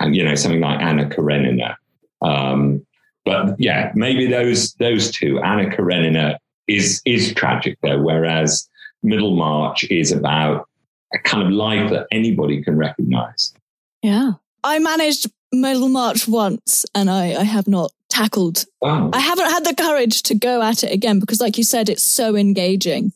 and 0.00 0.14
you 0.14 0.24
know 0.24 0.34
something 0.34 0.60
like 0.60 0.80
Anna 0.80 1.08
Karenina. 1.08 1.76
Um, 2.20 2.84
but 3.24 3.58
yeah, 3.58 3.92
maybe 3.94 4.26
those 4.26 4.74
those 4.74 5.10
two. 5.10 5.40
Anna 5.40 5.70
Karenina 5.70 6.38
is 6.66 7.00
is 7.04 7.32
tragic 7.34 7.78
though, 7.82 8.00
whereas 8.02 8.68
Middlemarch 9.02 9.84
is 9.84 10.12
about 10.12 10.68
a 11.14 11.18
kind 11.18 11.42
of 11.42 11.52
life 11.52 11.90
that 11.90 12.06
anybody 12.10 12.62
can 12.62 12.76
recognize. 12.76 13.54
Yeah. 14.02 14.32
I 14.64 14.78
managed 14.78 15.30
Middlemarch 15.52 16.28
once 16.28 16.84
and 16.94 17.08
I, 17.08 17.34
I 17.34 17.44
have 17.44 17.66
not 17.66 17.92
tackled. 18.08 18.64
Wow. 18.80 19.10
I 19.12 19.20
haven't 19.20 19.50
had 19.50 19.64
the 19.64 19.74
courage 19.74 20.22
to 20.24 20.34
go 20.34 20.62
at 20.62 20.84
it 20.84 20.92
again 20.92 21.20
because, 21.20 21.40
like 21.40 21.56
you 21.56 21.64
said, 21.64 21.88
it's 21.88 22.02
so 22.02 22.36
engaging. 22.36 23.12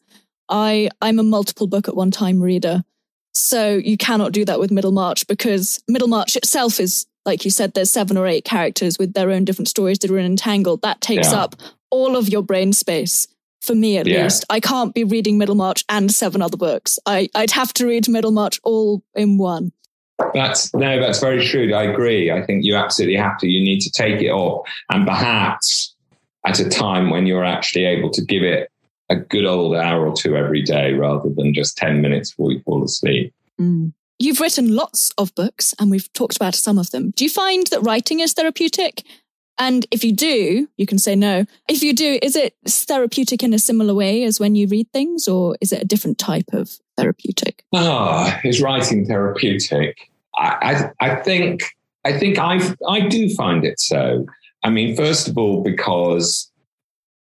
I, 0.48 0.88
I'm 1.00 1.18
a 1.18 1.22
multiple 1.24 1.66
book 1.66 1.88
at 1.88 1.96
one 1.96 2.10
time 2.10 2.40
reader. 2.40 2.84
So 3.32 3.76
you 3.76 3.96
cannot 3.96 4.32
do 4.32 4.44
that 4.44 4.60
with 4.60 4.70
Middlemarch 4.70 5.26
because 5.26 5.82
Middlemarch 5.88 6.36
itself 6.36 6.78
is, 6.78 7.06
like 7.24 7.44
you 7.44 7.50
said, 7.50 7.74
there's 7.74 7.90
seven 7.90 8.16
or 8.16 8.26
eight 8.26 8.44
characters 8.44 8.98
with 8.98 9.14
their 9.14 9.30
own 9.30 9.44
different 9.44 9.68
stories 9.68 9.98
that 10.00 10.10
are 10.10 10.18
entangled. 10.18 10.82
That 10.82 11.00
takes 11.00 11.32
yeah. 11.32 11.40
up 11.40 11.56
all 11.90 12.16
of 12.16 12.28
your 12.28 12.42
brain 12.42 12.72
space 12.72 13.26
for 13.62 13.74
me 13.74 13.96
at 13.96 14.06
yeah. 14.06 14.24
least. 14.24 14.44
I 14.50 14.60
can't 14.60 14.94
be 14.94 15.04
reading 15.04 15.38
Middlemarch 15.38 15.84
and 15.88 16.12
seven 16.12 16.42
other 16.42 16.56
books. 16.56 16.98
I, 17.06 17.28
I'd 17.34 17.52
have 17.52 17.72
to 17.74 17.86
read 17.86 18.08
Middlemarch 18.08 18.60
all 18.64 19.02
in 19.14 19.38
one. 19.38 19.72
That's 20.34 20.72
no, 20.74 21.00
that's 21.00 21.20
very 21.20 21.44
true. 21.44 21.72
I 21.74 21.84
agree. 21.84 22.30
I 22.30 22.44
think 22.44 22.64
you 22.64 22.76
absolutely 22.76 23.16
have 23.16 23.38
to. 23.38 23.48
You 23.48 23.62
need 23.62 23.80
to 23.80 23.90
take 23.90 24.20
it 24.20 24.30
off, 24.30 24.68
and 24.90 25.06
perhaps 25.06 25.94
at 26.46 26.60
a 26.60 26.68
time 26.68 27.10
when 27.10 27.26
you're 27.26 27.44
actually 27.44 27.84
able 27.84 28.10
to 28.10 28.24
give 28.24 28.42
it 28.42 28.70
a 29.12 29.16
good 29.16 29.44
old 29.44 29.76
hour 29.76 30.06
or 30.08 30.14
two 30.14 30.36
every 30.36 30.62
day, 30.62 30.94
rather 30.94 31.28
than 31.36 31.54
just 31.54 31.76
ten 31.76 32.00
minutes 32.00 32.30
before 32.30 32.52
you 32.52 32.60
fall 32.62 32.82
asleep. 32.82 33.32
Mm. 33.60 33.92
You've 34.18 34.40
written 34.40 34.74
lots 34.74 35.12
of 35.18 35.34
books, 35.34 35.74
and 35.78 35.90
we've 35.90 36.12
talked 36.12 36.36
about 36.36 36.54
some 36.54 36.78
of 36.78 36.90
them. 36.90 37.12
Do 37.16 37.24
you 37.24 37.30
find 37.30 37.66
that 37.68 37.82
writing 37.82 38.20
is 38.20 38.32
therapeutic? 38.32 39.04
And 39.58 39.86
if 39.90 40.02
you 40.02 40.12
do, 40.12 40.68
you 40.76 40.86
can 40.86 40.98
say 40.98 41.14
no. 41.14 41.44
If 41.68 41.82
you 41.82 41.92
do, 41.92 42.18
is 42.22 42.36
it 42.36 42.56
therapeutic 42.66 43.42
in 43.42 43.52
a 43.52 43.58
similar 43.58 43.94
way 43.94 44.24
as 44.24 44.40
when 44.40 44.54
you 44.54 44.66
read 44.66 44.90
things, 44.92 45.28
or 45.28 45.56
is 45.60 45.72
it 45.72 45.82
a 45.82 45.86
different 45.86 46.18
type 46.18 46.48
of 46.52 46.70
therapeutic? 46.96 47.64
Ah, 47.74 48.40
oh, 48.42 48.48
is 48.48 48.62
writing 48.62 49.06
therapeutic? 49.06 49.96
I, 50.36 50.90
I, 51.00 51.06
I 51.10 51.16
think 51.16 51.62
I 52.04 52.18
think 52.18 52.38
I 52.38 52.60
I 52.88 53.00
do 53.08 53.28
find 53.34 53.64
it 53.64 53.78
so. 53.78 54.26
I 54.64 54.70
mean, 54.70 54.96
first 54.96 55.28
of 55.28 55.36
all, 55.36 55.62
because 55.62 56.50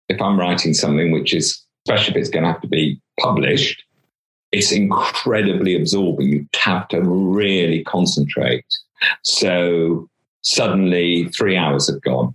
if 0.08 0.20
I'm 0.20 0.38
writing 0.38 0.74
something 0.74 1.10
which 1.10 1.34
is, 1.34 1.61
especially 1.86 2.14
if 2.14 2.20
it's 2.20 2.30
going 2.30 2.44
to 2.44 2.52
have 2.52 2.60
to 2.62 2.68
be 2.68 3.00
published, 3.20 3.84
it's 4.52 4.72
incredibly 4.72 5.74
absorbing. 5.74 6.28
You 6.28 6.46
have 6.56 6.88
to 6.88 7.00
really 7.00 7.82
concentrate. 7.84 8.66
So 9.22 10.08
suddenly 10.42 11.28
three 11.28 11.56
hours 11.56 11.88
have 11.90 12.02
gone 12.02 12.34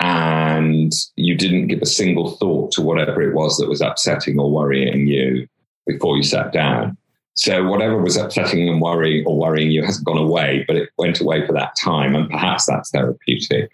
and 0.00 0.92
you 1.16 1.36
didn't 1.36 1.68
give 1.68 1.80
a 1.80 1.86
single 1.86 2.32
thought 2.32 2.70
to 2.72 2.82
whatever 2.82 3.22
it 3.22 3.34
was 3.34 3.56
that 3.56 3.68
was 3.68 3.80
upsetting 3.80 4.38
or 4.38 4.50
worrying 4.50 5.06
you 5.06 5.48
before 5.86 6.16
you 6.16 6.22
sat 6.22 6.52
down. 6.52 6.96
So 7.34 7.64
whatever 7.64 7.98
was 7.98 8.16
upsetting 8.16 8.68
and 8.68 8.80
worrying 8.80 9.24
or 9.26 9.38
worrying 9.38 9.70
you 9.70 9.84
hasn't 9.84 10.06
gone 10.06 10.18
away, 10.18 10.64
but 10.66 10.76
it 10.76 10.90
went 10.98 11.20
away 11.20 11.46
for 11.46 11.52
that 11.52 11.76
time. 11.76 12.14
And 12.14 12.30
perhaps 12.30 12.66
that's 12.66 12.90
therapeutic. 12.90 13.70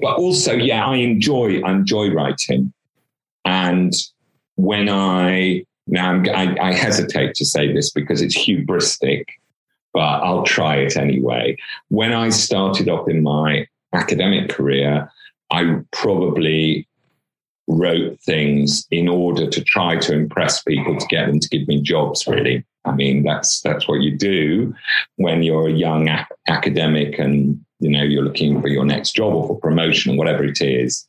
But 0.00 0.16
also, 0.16 0.52
yeah, 0.54 0.86
I 0.86 0.96
enjoy, 0.96 1.60
I 1.62 1.72
enjoy 1.72 2.12
writing. 2.12 2.72
And 3.48 3.94
when 4.56 4.90
I 4.90 5.64
now, 5.86 6.22
I, 6.34 6.54
I 6.60 6.72
hesitate 6.74 7.34
to 7.36 7.46
say 7.46 7.72
this 7.72 7.90
because 7.90 8.20
it's 8.20 8.36
hubristic, 8.36 9.24
but 9.94 10.22
I'll 10.22 10.42
try 10.42 10.76
it 10.76 10.98
anyway. 10.98 11.56
When 11.88 12.12
I 12.12 12.28
started 12.28 12.90
off 12.90 13.08
in 13.08 13.22
my 13.22 13.66
academic 13.94 14.50
career, 14.50 15.10
I 15.50 15.80
probably 15.92 16.86
wrote 17.68 18.20
things 18.20 18.86
in 18.90 19.08
order 19.08 19.48
to 19.48 19.64
try 19.64 19.96
to 19.96 20.12
impress 20.12 20.62
people 20.62 20.98
to 20.98 21.06
get 21.06 21.26
them 21.26 21.40
to 21.40 21.48
give 21.48 21.66
me 21.66 21.80
jobs 21.80 22.26
really. 22.26 22.66
I 22.84 22.92
mean 22.92 23.22
that's 23.22 23.62
that's 23.62 23.88
what 23.88 24.00
you 24.00 24.16
do 24.16 24.74
when 25.16 25.42
you're 25.42 25.68
a 25.68 25.72
young 25.72 26.08
a- 26.08 26.28
academic 26.48 27.18
and 27.18 27.62
you 27.80 27.90
know 27.90 28.02
you're 28.02 28.24
looking 28.24 28.60
for 28.60 28.68
your 28.68 28.86
next 28.86 29.12
job 29.12 29.34
or 29.34 29.46
for 29.46 29.60
promotion 29.60 30.14
or 30.14 30.18
whatever 30.18 30.44
it 30.44 30.60
is. 30.62 31.06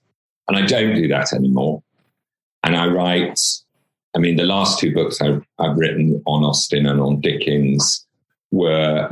And 0.50 0.58
i 0.58 0.66
don't 0.66 0.96
do 0.96 1.08
that 1.08 1.32
anymore 1.32 1.82
and 2.64 2.76
i 2.76 2.88
write 2.88 3.40
I 4.16 4.20
mean, 4.20 4.38
the 4.38 4.44
last 4.44 4.80
two 4.80 4.94
books 4.94 5.22
I've, 5.22 5.44
I've 5.60 5.78
written 5.78 6.22
on 6.26 6.44
Austen 6.44 6.88
and 6.88 7.00
on 7.00 7.22
Dickens 7.22 8.06
were, 8.52 9.10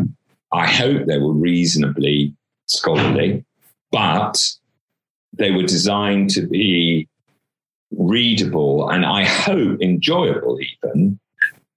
I 0.52 0.68
hope 0.68 1.06
they 1.06 1.20
were 1.20 1.34
reasonably 1.34 2.34
scholarly, 2.66 3.46
but 3.92 4.38
they 5.34 5.52
were 5.52 5.64
designed 5.64 6.32
to 6.32 6.48
be 6.48 7.08
readable 7.92 8.90
and 8.90 9.06
I 9.06 9.24
hope 9.24 9.82
enjoyable 9.82 10.60
even 10.60 11.20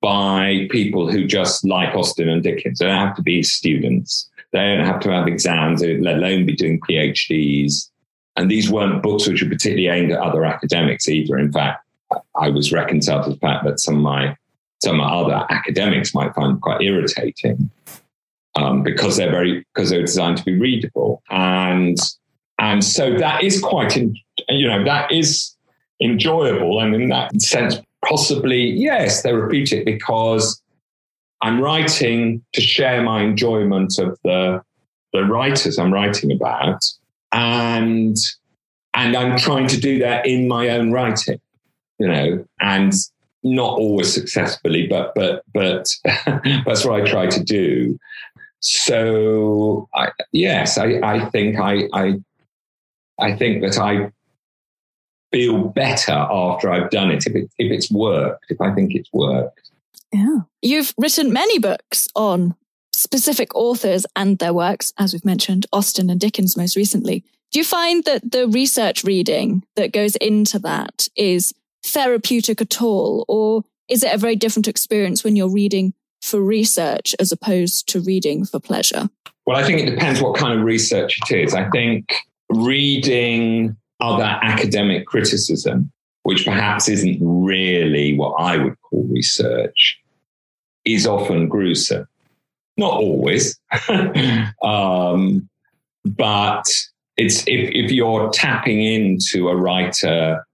by 0.01 0.67
people 0.71 1.11
who 1.11 1.27
just 1.27 1.65
like 1.65 1.95
Austen 1.95 2.29
and 2.29 2.43
Dickens. 2.43 2.79
They 2.79 2.87
don't 2.87 3.07
have 3.07 3.17
to 3.17 3.23
be 3.23 3.43
students. 3.43 4.31
They 4.53 4.61
don't 4.61 4.87
have 4.87 5.01
to 5.01 5.11
have 5.11 5.29
exams, 5.29 5.83
let 5.83 6.17
alone 6.17 6.47
be 6.47 6.57
doing 6.57 6.81
PhDs. 6.81 7.90
And 8.41 8.51
these 8.51 8.71
weren't 8.71 9.03
books 9.03 9.29
which 9.29 9.43
were 9.43 9.51
particularly 9.51 9.89
aimed 9.89 10.13
at 10.13 10.19
other 10.19 10.47
academics 10.47 11.07
either. 11.11 11.37
In 11.37 11.53
fact, 11.53 11.85
I 12.41 12.49
was 12.49 12.73
reconciled 12.73 13.25
to 13.25 13.31
the 13.33 13.37
fact 13.37 13.67
that 13.67 13.81
some 13.81 13.97
of 13.97 14.03
my 14.03 14.35
some 14.83 14.97
my 14.97 15.05
other 15.05 15.45
academics 15.51 16.15
might 16.15 16.35
find 16.35 16.59
quite 16.63 16.81
irritating 16.81 17.71
um, 18.55 18.83
because 18.83 19.19
they're 19.19 19.31
very 19.31 19.67
because 19.75 19.91
they're 19.91 20.01
designed 20.01 20.39
to 20.39 20.45
be 20.45 20.59
readable. 20.59 21.23
And 21.29 21.99
and 22.59 22.83
so 22.83 23.15
that 23.19 23.45
is 23.45 23.61
quite 23.61 23.99
in, 23.99 24.17
you 24.49 24.67
know 24.67 24.85
that 24.85 25.13
is 25.13 25.55
enjoyable. 26.01 26.81
And 26.81 26.95
in 26.95 27.11
that 27.11 27.39
sense 27.43 27.77
possibly 28.03 28.71
yes 28.71 29.21
therapeutic 29.21 29.85
because 29.85 30.63
I'm 31.43 31.61
writing 31.61 32.43
to 32.55 32.63
share 32.63 33.03
my 33.03 33.23
enjoyment 33.23 33.99
of 33.99 34.19
the 34.25 34.63
the 35.13 35.25
writers 35.25 35.79
I'm 35.79 35.93
writing 35.93 36.33
about 36.33 36.83
and 37.33 38.17
and 38.95 39.17
I'm 39.17 39.39
trying 39.39 39.69
to 39.69 39.81
do 39.81 39.99
that 40.01 40.27
in 40.27 40.49
my 40.49 40.71
own 40.71 40.91
writing 40.93 41.41
you 42.01 42.09
know, 42.09 42.45
and 42.61 42.93
not 43.45 43.79
always 43.79 44.13
successfully, 44.13 44.89
but 44.89 45.15
but 45.15 45.45
but 45.53 45.87
that's 46.67 46.85
what 46.85 47.01
I 47.01 47.05
try 47.05 47.27
to 47.29 47.45
do. 47.45 47.99
So 48.61 49.89
I, 49.95 50.09
yes, 50.33 50.77
I, 50.79 50.99
I 51.03 51.31
think 51.31 51.61
I, 51.61 51.89
I 51.93 52.21
I 53.19 53.37
think 53.37 53.63
that 53.63 53.79
I 53.79 54.11
feel 55.31 55.69
better 55.69 56.13
after 56.13 56.73
I've 56.73 56.91
done 56.91 57.11
it 57.11 57.27
if 57.27 57.37
it 57.37 57.51
if 57.59 57.71
it's 57.71 57.91
worked, 57.91 58.47
if 58.49 58.61
I 58.61 58.75
think 58.75 58.95
it's 58.95 59.13
worked. 59.13 59.71
Yeah. 60.13 60.41
You've 60.61 60.93
written 60.99 61.33
many 61.33 61.59
books 61.59 62.09
on 62.17 62.57
specific 62.93 63.55
authors 63.55 64.07
and 64.17 64.39
their 64.39 64.53
works, 64.53 64.93
as 64.99 65.13
we've 65.13 65.25
mentioned, 65.25 65.67
Austen 65.73 66.11
and 66.11 66.21
Dickens 66.21 66.57
most 66.57 66.77
recently. 66.77 67.25
Do 67.53 67.59
you 67.59 67.65
find 67.65 68.05
that 68.05 68.31
the 68.31 68.47
research 68.47 69.03
reading 69.03 69.65
that 69.77 69.93
goes 69.93 70.17
into 70.17 70.59
that 70.61 71.09
is 71.17 71.53
therapeutic 71.85 72.61
at 72.61 72.81
all? 72.81 73.25
Or 73.29 73.65
is 73.89 74.05
it 74.05 74.15
a 74.15 74.19
very 74.19 74.37
different 74.37 74.69
experience 74.69 75.25
when 75.25 75.35
you're 75.35 75.51
reading 75.51 75.95
for 76.23 76.41
research 76.41 77.15
as 77.19 77.33
opposed 77.33 77.89
to 77.89 78.01
reading 78.01 78.45
for 78.45 78.61
pleasure? 78.61 79.09
Well, 79.47 79.57
I 79.57 79.65
think 79.65 79.81
it 79.81 79.91
depends 79.91 80.21
what 80.21 80.37
kind 80.37 80.59
of 80.59 80.65
research 80.65 81.19
it 81.29 81.37
is. 81.37 81.55
I 81.55 81.69
think 81.71 82.15
reading 82.51 83.77
other 84.01 84.39
academic 84.43 85.07
criticism, 85.07 85.91
which 86.23 86.45
perhaps 86.45 86.89
isn't 86.89 87.19
really 87.21 88.17
what 88.17 88.35
I 88.41 88.59
would 88.59 88.81
call 88.83 89.05
research, 89.09 89.99
is 90.85 91.07
often 91.07 91.49
gruesome. 91.49 92.07
Not 92.81 92.95
always, 92.95 93.61
um, 94.63 95.49
but 96.07 96.65
it's 97.19 97.43
if, 97.43 97.71
if 97.75 97.93
you're 97.93 98.31
tapping 98.31 98.83
into 98.83 99.51
a 99.51 99.57
writer 99.57 100.47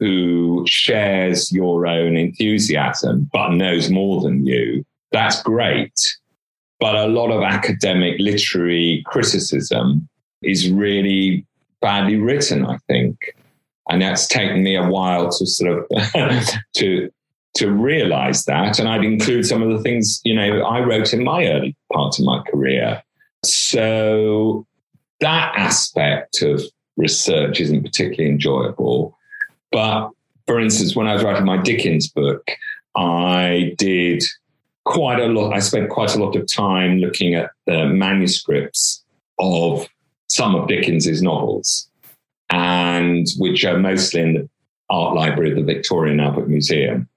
who 0.00 0.64
shares 0.66 1.52
your 1.52 1.86
own 1.86 2.16
enthusiasm 2.16 3.28
but 3.30 3.50
knows 3.50 3.90
more 3.90 4.22
than 4.22 4.46
you, 4.46 4.86
that's 5.12 5.42
great. 5.42 5.92
But 6.80 6.94
a 6.94 7.08
lot 7.08 7.30
of 7.30 7.42
academic 7.42 8.16
literary 8.18 9.02
criticism 9.04 10.08
is 10.42 10.70
really 10.70 11.44
badly 11.82 12.16
written, 12.16 12.64
I 12.64 12.78
think. 12.86 13.34
And 13.90 14.00
that's 14.00 14.26
taken 14.26 14.62
me 14.62 14.76
a 14.76 14.88
while 14.88 15.30
to 15.30 15.46
sort 15.46 15.86
of 15.90 16.46
to 16.76 17.10
to 17.56 17.70
realize 17.70 18.44
that. 18.44 18.78
And 18.78 18.88
I'd 18.88 19.04
include 19.04 19.46
some 19.46 19.62
of 19.62 19.70
the 19.70 19.82
things, 19.82 20.20
you 20.24 20.34
know, 20.34 20.62
I 20.62 20.80
wrote 20.80 21.12
in 21.12 21.24
my 21.24 21.46
early 21.46 21.76
part 21.92 22.18
of 22.18 22.24
my 22.24 22.42
career. 22.50 23.02
So 23.44 24.66
that 25.20 25.54
aspect 25.56 26.42
of 26.42 26.62
research 26.96 27.60
isn't 27.60 27.82
particularly 27.82 28.30
enjoyable. 28.30 29.16
But 29.72 30.10
for 30.46 30.60
instance, 30.60 30.94
when 30.94 31.06
I 31.06 31.14
was 31.14 31.22
writing 31.24 31.44
my 31.44 31.56
Dickens 31.56 32.08
book, 32.08 32.46
I 32.96 33.74
did 33.78 34.22
quite 34.84 35.18
a 35.18 35.26
lot. 35.26 35.52
I 35.52 35.58
spent 35.58 35.90
quite 35.90 36.14
a 36.14 36.22
lot 36.22 36.36
of 36.36 36.46
time 36.46 36.98
looking 36.98 37.34
at 37.34 37.50
the 37.66 37.86
manuscripts 37.86 39.04
of 39.38 39.88
some 40.28 40.54
of 40.54 40.68
Dickens's 40.68 41.22
novels, 41.22 41.88
and 42.50 43.26
which 43.38 43.64
are 43.64 43.78
mostly 43.78 44.20
in 44.20 44.34
the 44.34 44.48
art 44.88 45.14
library 45.14 45.50
of 45.50 45.56
the 45.56 45.74
Victoria 45.74 46.12
and 46.12 46.20
Albert 46.20 46.48
Museum, 46.48 47.08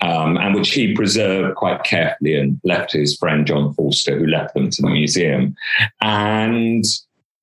um, 0.00 0.36
and 0.36 0.54
which 0.54 0.72
he 0.72 0.94
preserved 0.94 1.56
quite 1.56 1.84
carefully 1.84 2.34
and 2.34 2.60
left 2.64 2.90
to 2.90 2.98
his 2.98 3.16
friend 3.16 3.46
John 3.46 3.72
Forster, 3.74 4.18
who 4.18 4.26
left 4.26 4.54
them 4.54 4.70
to 4.70 4.82
the 4.82 4.90
museum. 4.90 5.56
And 6.00 6.84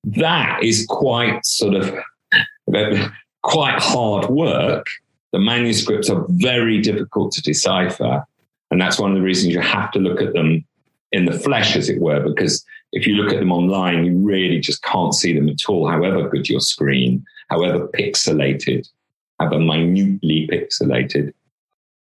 that 0.04 0.62
is 0.62 0.86
quite 0.88 1.44
sort 1.44 1.74
of 1.74 1.94
quite 3.42 3.80
hard 3.80 4.26
work. 4.30 4.86
The 5.32 5.38
manuscripts 5.38 6.08
are 6.08 6.24
very 6.28 6.80
difficult 6.80 7.32
to 7.32 7.42
decipher. 7.42 8.24
And 8.70 8.80
that's 8.80 8.98
one 8.98 9.10
of 9.10 9.16
the 9.16 9.22
reasons 9.22 9.52
you 9.52 9.60
have 9.60 9.90
to 9.92 9.98
look 9.98 10.22
at 10.22 10.32
them 10.32 10.64
in 11.12 11.26
the 11.26 11.38
flesh, 11.38 11.76
as 11.76 11.88
it 11.88 12.00
were, 12.00 12.20
because 12.20 12.64
if 12.92 13.06
you 13.06 13.14
look 13.14 13.32
at 13.32 13.38
them 13.38 13.52
online, 13.52 14.04
you 14.04 14.16
really 14.16 14.58
just 14.58 14.82
can't 14.82 15.14
see 15.14 15.32
them 15.32 15.48
at 15.48 15.68
all, 15.68 15.88
however 15.88 16.28
good 16.28 16.48
your 16.48 16.60
screen, 16.60 17.24
however 17.50 17.88
pixelated, 17.88 18.88
however 19.38 19.58
minutely 19.58 20.48
pixelated. 20.50 21.32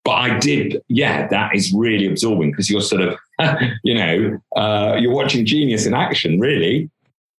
But 0.04 0.12
I 0.12 0.38
did, 0.38 0.82
yeah, 0.88 1.26
that 1.28 1.54
is 1.54 1.72
really 1.72 2.06
absorbing 2.06 2.50
because 2.50 2.68
you're 2.68 2.82
sort 2.82 3.02
of, 3.02 3.18
you 3.84 3.94
know, 3.94 4.38
uh, 4.54 4.96
you're 5.00 5.14
watching 5.14 5.46
genius 5.46 5.86
in 5.86 5.94
action, 5.94 6.38
really. 6.38 6.90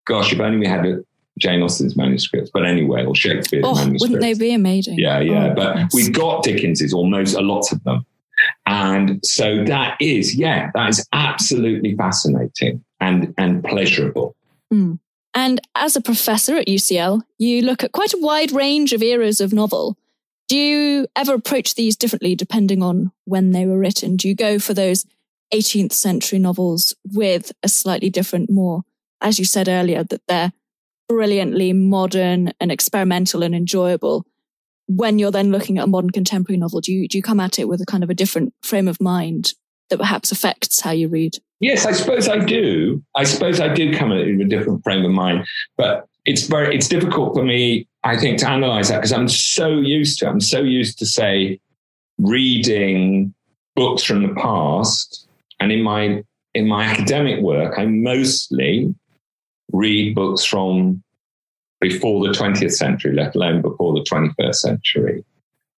Gosh, 0.06 0.32
if 0.32 0.40
only 0.40 0.58
we 0.58 0.66
had 0.66 0.86
a 0.86 1.04
Jane 1.38 1.62
Austen's 1.62 1.96
manuscripts, 1.96 2.50
but 2.52 2.64
anyway, 2.64 3.04
or 3.04 3.14
Shakespeare's 3.14 3.64
oh, 3.66 3.74
manuscripts. 3.74 4.02
Wouldn't 4.02 4.20
they 4.20 4.34
be 4.34 4.54
amazing? 4.54 4.98
Yeah, 4.98 5.20
yeah. 5.20 5.50
Oh, 5.50 5.54
but 5.54 5.92
we've 5.92 6.12
got 6.12 6.42
Dickens's, 6.42 6.94
almost 6.94 7.36
a 7.36 7.40
lot 7.42 7.70
of 7.72 7.82
them. 7.84 8.06
And 8.66 9.24
so 9.24 9.64
that 9.64 9.96
is, 10.00 10.34
yeah, 10.34 10.70
that 10.74 10.88
is 10.88 11.06
absolutely 11.12 11.94
fascinating 11.96 12.84
and, 13.00 13.34
and 13.36 13.62
pleasurable. 13.62 14.34
Mm. 14.72 14.98
And 15.34 15.60
as 15.74 15.96
a 15.96 16.00
professor 16.00 16.56
at 16.56 16.68
UCL, 16.68 17.22
you 17.38 17.62
look 17.62 17.82
at 17.82 17.92
quite 17.92 18.14
a 18.14 18.18
wide 18.18 18.52
range 18.52 18.92
of 18.92 19.02
eras 19.02 19.40
of 19.40 19.52
novel. 19.52 19.96
Do 20.48 20.56
you 20.56 21.06
ever 21.16 21.34
approach 21.34 21.74
these 21.74 21.96
differently 21.96 22.34
depending 22.34 22.82
on 22.82 23.12
when 23.24 23.52
they 23.52 23.66
were 23.66 23.78
written? 23.78 24.16
Do 24.16 24.28
you 24.28 24.34
go 24.34 24.58
for 24.58 24.74
those 24.74 25.06
18th 25.52 25.92
century 25.92 26.38
novels 26.38 26.94
with 27.12 27.52
a 27.62 27.68
slightly 27.68 28.10
different, 28.10 28.50
more, 28.50 28.82
as 29.20 29.38
you 29.38 29.44
said 29.44 29.68
earlier, 29.68 30.04
that 30.04 30.22
they're 30.28 30.52
brilliantly 31.08 31.72
modern 31.72 32.52
and 32.60 32.70
experimental 32.70 33.42
and 33.42 33.54
enjoyable? 33.54 34.26
When 34.86 35.18
you're 35.18 35.30
then 35.30 35.50
looking 35.50 35.78
at 35.78 35.84
a 35.84 35.88
modern 35.88 36.10
contemporary 36.10 36.58
novel, 36.58 36.82
do 36.82 36.92
you, 36.92 37.08
do 37.08 37.16
you 37.16 37.22
come 37.22 37.40
at 37.40 37.58
it 37.58 37.68
with 37.68 37.80
a 37.80 37.86
kind 37.86 38.04
of 38.04 38.10
a 38.10 38.14
different 38.14 38.52
frame 38.62 38.86
of 38.86 39.00
mind 39.00 39.54
that 39.88 39.98
perhaps 39.98 40.30
affects 40.30 40.80
how 40.80 40.90
you 40.90 41.08
read? 41.08 41.38
Yes, 41.60 41.86
I 41.86 41.92
suppose 41.92 42.28
I 42.28 42.38
do. 42.38 43.02
I 43.16 43.24
suppose 43.24 43.60
I 43.60 43.72
do 43.72 43.96
come 43.96 44.12
at 44.12 44.18
it 44.18 44.36
with 44.36 44.46
a 44.46 44.50
different 44.50 44.84
frame 44.84 45.04
of 45.04 45.12
mind, 45.12 45.46
but 45.78 46.06
it's 46.26 46.46
very 46.46 46.74
it's 46.74 46.88
difficult 46.88 47.34
for 47.34 47.44
me, 47.44 47.88
I 48.04 48.16
think, 48.18 48.38
to 48.40 48.48
analyze 48.48 48.90
that 48.90 48.98
because 48.98 49.12
I'm 49.12 49.28
so 49.28 49.68
used 49.68 50.18
to. 50.20 50.28
I'm 50.28 50.40
so 50.40 50.60
used 50.60 50.98
to 50.98 51.06
say 51.06 51.60
reading 52.18 53.34
books 53.74 54.02
from 54.02 54.22
the 54.22 54.34
past, 54.34 55.26
and 55.60 55.72
in 55.72 55.82
my 55.82 56.22
in 56.54 56.68
my 56.68 56.84
academic 56.84 57.40
work, 57.40 57.78
I 57.78 57.86
mostly 57.86 58.94
read 59.72 60.14
books 60.14 60.44
from 60.44 61.02
before 61.80 62.26
the 62.26 62.32
20th 62.32 62.72
century, 62.72 63.12
let 63.12 63.34
alone 63.34 63.60
before 63.60 63.92
the 63.92 64.02
21st 64.02 64.54
century. 64.54 65.24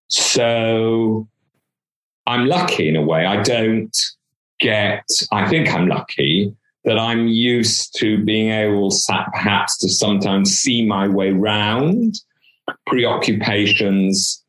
So 0.07 1.27
I'm 2.27 2.45
lucky 2.45 2.87
in 2.87 2.95
a 2.95 3.01
way. 3.01 3.25
I 3.25 3.41
don't 3.41 3.95
get, 4.59 5.05
I 5.31 5.49
think 5.49 5.73
I'm 5.73 5.87
lucky 5.87 6.55
that 6.87 6.97
I'm 6.97 7.27
used 7.27 7.99
to 7.99 8.23
being 8.23 8.49
able 8.49 8.91
perhaps 9.33 9.77
to 9.79 9.89
sometimes 9.89 10.53
see 10.57 10.85
my 10.85 11.05
way 11.05 11.31
round 11.31 12.15
preoccupations 12.85 14.41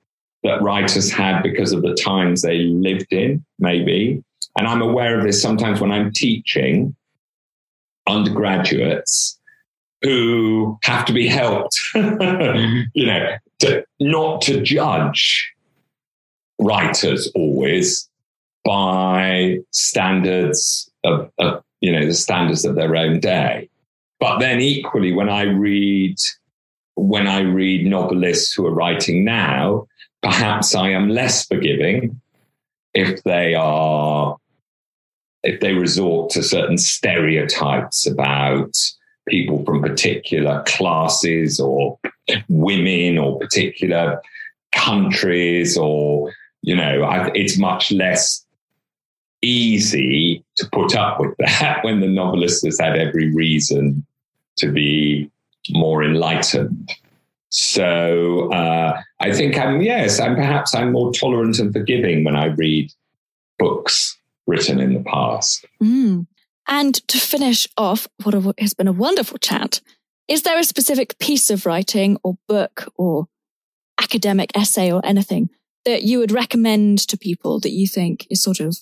that 0.45 0.63
writers 0.63 1.11
had 1.11 1.43
because 1.43 1.73
of 1.73 1.83
the 1.83 1.95
times 1.95 2.43
they 2.43 2.59
lived 2.59 3.13
in, 3.13 3.45
maybe. 3.59 4.23
And 4.57 4.69
I'm 4.69 4.83
aware 4.83 5.19
of 5.19 5.25
this 5.25 5.43
sometimes 5.43 5.81
when 5.81 5.91
I'm 5.91 6.13
teaching 6.13 6.95
undergraduates 8.07 9.37
who 10.03 10.79
have 10.85 11.05
to 11.07 11.13
be 11.13 11.27
helped, 11.27 11.77
you 11.95 13.07
know, 13.07 13.37
to, 13.59 13.85
not 13.99 14.43
to 14.43 14.63
judge 14.63 15.53
writers 16.61 17.33
always 17.35 18.09
by 18.65 19.59
standards 19.73 20.89
of, 21.03 21.33
of, 21.41 21.65
you 21.81 21.93
know, 21.93 22.07
the 22.07 22.15
standards 22.15 22.65
of 22.65 22.75
their 22.75 22.97
own 22.97 23.21
day. 23.21 23.69
But 24.21 24.39
then 24.39 24.61
equally, 24.61 25.13
when 25.13 25.29
I 25.29 25.43
read, 25.43 26.17
when 26.97 27.27
I 27.27 27.41
read 27.41 27.87
novelists 27.87 28.53
who 28.53 28.67
are 28.67 28.75
writing 28.75 29.25
now, 29.25 29.87
perhaps 30.23 30.75
I 30.75 30.91
am 30.91 31.09
less 31.09 31.47
forgiving 31.47 32.21
if 32.95 33.23
they 33.23 33.55
are, 33.55 34.37
if 35.45 35.61
they 35.61 35.75
resort 35.75 36.31
to 36.31 36.43
certain 36.43 36.79
stereotypes 36.79 38.07
about 38.07 38.77
people 39.29 39.65
from 39.65 39.83
particular 39.83 40.65
classes 40.67 41.61
or 41.61 41.99
women 42.49 43.19
or 43.19 43.39
particular 43.39 44.21
countries 44.73 45.77
or 45.77 46.33
you 46.63 46.75
know, 46.75 47.31
it's 47.35 47.59
much 47.59 47.93
less 47.93 48.45
easy 49.43 50.45
to 50.57 50.69
put 50.73 50.97
up 50.97 51.21
with 51.21 51.35
that 51.39 51.81
when 51.85 52.01
the 52.01 52.09
novelist 52.09 52.65
has 52.65 52.79
had 52.81 52.97
every 52.97 53.33
reason 53.35 54.05
to 54.59 54.71
be 54.71 55.31
more 55.71 56.03
enlightened. 56.03 56.91
So 57.51 58.53
uh, 58.53 59.01
I 59.21 59.33
think 59.33 59.59
I'm 59.59 59.81
yes, 59.81 60.21
I'm 60.21 60.35
perhaps 60.35 60.75
I'm 60.75 60.93
more 60.93 61.13
tolerant 61.13 61.59
and 61.59 61.73
forgiving 61.73 62.25
when 62.25 62.37
I 62.37 62.47
read 62.47 62.93
books 63.59 64.17
written 64.47 64.81
in 64.81 64.95
the 64.95 65.01
past. 65.01 65.65
Mm. 65.83 66.27
And 66.67 66.95
to 67.09 67.19
finish 67.19 67.67
off, 67.79 68.07
what 68.23 68.35
has 68.59 68.75
been 68.75 68.89
a 68.89 68.93
wonderful 68.93 69.39
chat. 69.39 69.81
Is 70.29 70.43
there 70.43 70.59
a 70.59 70.65
specific 70.65 71.19
piece 71.19 71.49
of 71.49 71.65
writing 71.65 72.19
or 72.23 72.37
book 72.47 72.93
or 72.97 73.29
academic 74.01 74.51
essay 74.55 74.93
or 74.93 75.05
anything 75.05 75.49
that 75.87 76.03
you 76.03 76.19
would 76.19 76.33
recommend 76.33 76.99
to 77.09 77.17
people 77.17 77.61
that 77.61 77.73
you 77.73 77.87
think 77.87 78.27
is 78.31 78.43
sort 78.43 78.61
of 78.61 78.77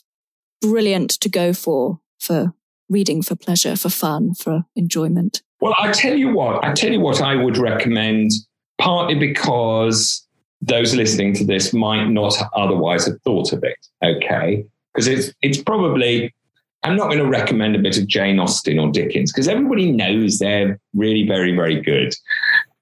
brilliant 0.61 1.11
to 1.11 1.29
go 1.29 1.53
for, 1.53 2.01
for 2.19 2.55
reading 2.88 3.23
for 3.23 3.37
pleasure, 3.37 3.77
for 3.77 3.88
fun, 3.88 4.35
for 4.35 4.64
enjoyment? 4.75 5.42
Well, 5.61 5.75
I 5.79 5.92
tell 5.92 6.16
you 6.16 6.31
what, 6.31 6.64
I 6.64 6.73
tell 6.73 6.92
you 6.92 7.01
what 7.01 7.21
I 7.23 7.35
would 7.35 7.57
recommend, 7.57 8.31
partly 8.79 9.14
because 9.14 10.27
those 10.61 10.95
listening 10.95 11.35
to 11.35 11.45
this 11.45 11.73
might 11.73 12.09
not 12.09 12.35
otherwise 12.55 13.07
have 13.07 13.21
thought 13.23 13.53
of 13.53 13.62
it. 13.64 13.79
Okay. 14.05 14.66
Because 14.92 15.07
it's 15.09 15.33
it's 15.42 15.62
probably 15.62 16.35
I'm 16.83 16.97
not 16.97 17.07
going 17.07 17.19
to 17.19 17.27
recommend 17.27 17.75
a 17.75 17.79
bit 17.79 17.99
of 17.99 18.07
Jane 18.07 18.38
Austen 18.38 18.79
or 18.79 18.90
Dickens 18.90 19.33
because 19.33 19.49
everybody 19.49 19.90
knows 19.90 20.38
they're 20.38 20.79
really 20.95 21.27
very 21.27 21.55
very 21.55 21.81
good, 21.81 22.14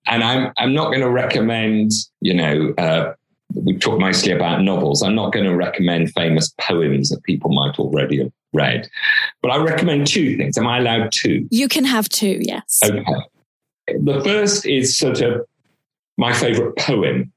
and 0.07 0.23
I'm 0.23 0.53
I'm 0.59 0.75
not 0.75 0.89
going 0.89 1.01
to 1.01 1.11
recommend 1.11 1.91
you 2.21 2.35
know 2.35 2.75
uh, 2.79 3.15
we 3.55 3.77
talk 3.79 3.99
mostly 3.99 4.33
about 4.33 4.63
novels. 4.63 5.03
I'm 5.03 5.15
not 5.15 5.33
going 5.33 5.47
to 5.47 5.55
recommend 5.55 6.13
famous 6.13 6.53
poems 6.61 7.09
that 7.11 7.23
people 7.23 7.53
might 7.53 7.79
already 7.79 8.19
have 8.19 8.33
read, 8.53 8.89
but 9.43 9.51
I 9.51 9.57
recommend 9.59 10.07
two 10.07 10.37
things. 10.37 10.59
Am 10.59 10.67
I 10.67 10.79
allowed 10.79 11.13
two? 11.13 11.47
You 11.51 11.69
can 11.69 11.85
have 11.85 12.09
two, 12.09 12.41
yes. 12.41 12.81
Okay. 12.85 13.05
The 13.99 14.23
first 14.25 14.67
is 14.67 14.97
sort 14.97 15.21
of 15.21 15.47
my 16.17 16.33
favorite 16.33 16.77
poem, 16.79 17.33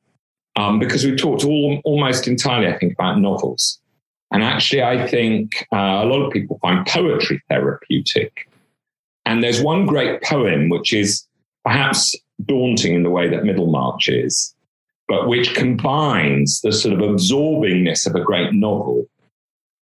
um, 0.56 0.80
because 0.80 1.06
we 1.06 1.16
talked 1.16 1.44
all, 1.44 1.82
almost 1.84 2.28
entirely, 2.28 2.68
I 2.68 2.78
think, 2.78 2.94
about 2.94 3.20
novels. 3.20 3.80
And 4.32 4.44
actually, 4.44 4.84
I 4.84 5.08
think 5.08 5.68
uh, 5.72 6.02
a 6.04 6.06
lot 6.06 6.22
of 6.22 6.34
people 6.34 6.60
find 6.62 6.86
poetry 6.86 7.42
therapeutic. 7.50 8.50
And 9.26 9.44
there's 9.44 9.62
one 9.62 9.86
great 9.86 10.22
poem 10.24 10.70
which 10.70 10.94
is 10.94 11.26
perhaps 11.64 12.16
daunting 12.46 12.94
in 12.94 13.04
the 13.04 13.10
way 13.10 13.30
that 13.30 13.44
Middlemarch 13.44 14.10
is, 14.10 14.54
but 15.08 15.28
which 15.28 15.56
combines 15.56 16.62
the 16.62 16.72
sort 16.72 16.94
of 16.94 17.00
absorbingness 17.00 18.06
of 18.06 18.16
a 18.16 18.24
great 18.24 18.54
novel 18.54 19.06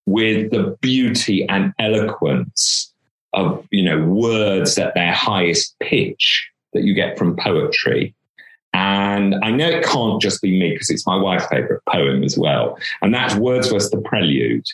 with 0.06 0.50
the 0.50 0.76
beauty 0.80 1.48
and 1.48 1.72
eloquence 1.78 2.92
of 3.32 3.66
you 3.70 3.82
know 3.82 4.04
words 4.04 4.78
at 4.78 4.94
their 4.94 5.12
highest 5.12 5.76
pitch 5.80 6.48
that 6.72 6.84
you 6.84 6.94
get 6.94 7.18
from 7.18 7.36
poetry. 7.36 8.14
And 8.72 9.36
i 9.44 9.52
know 9.52 9.68
it 9.68 9.84
can't 9.84 10.20
just 10.20 10.42
be 10.42 10.58
me 10.58 10.72
because 10.72 10.90
it's 10.90 11.06
my 11.06 11.16
wife's 11.16 11.46
favorite 11.46 11.82
poem 11.88 12.22
as 12.24 12.36
well. 12.36 12.78
And 13.02 13.14
that's 13.14 13.34
wordsworth's 13.36 13.90
the 13.90 14.00
prelude 14.00 14.66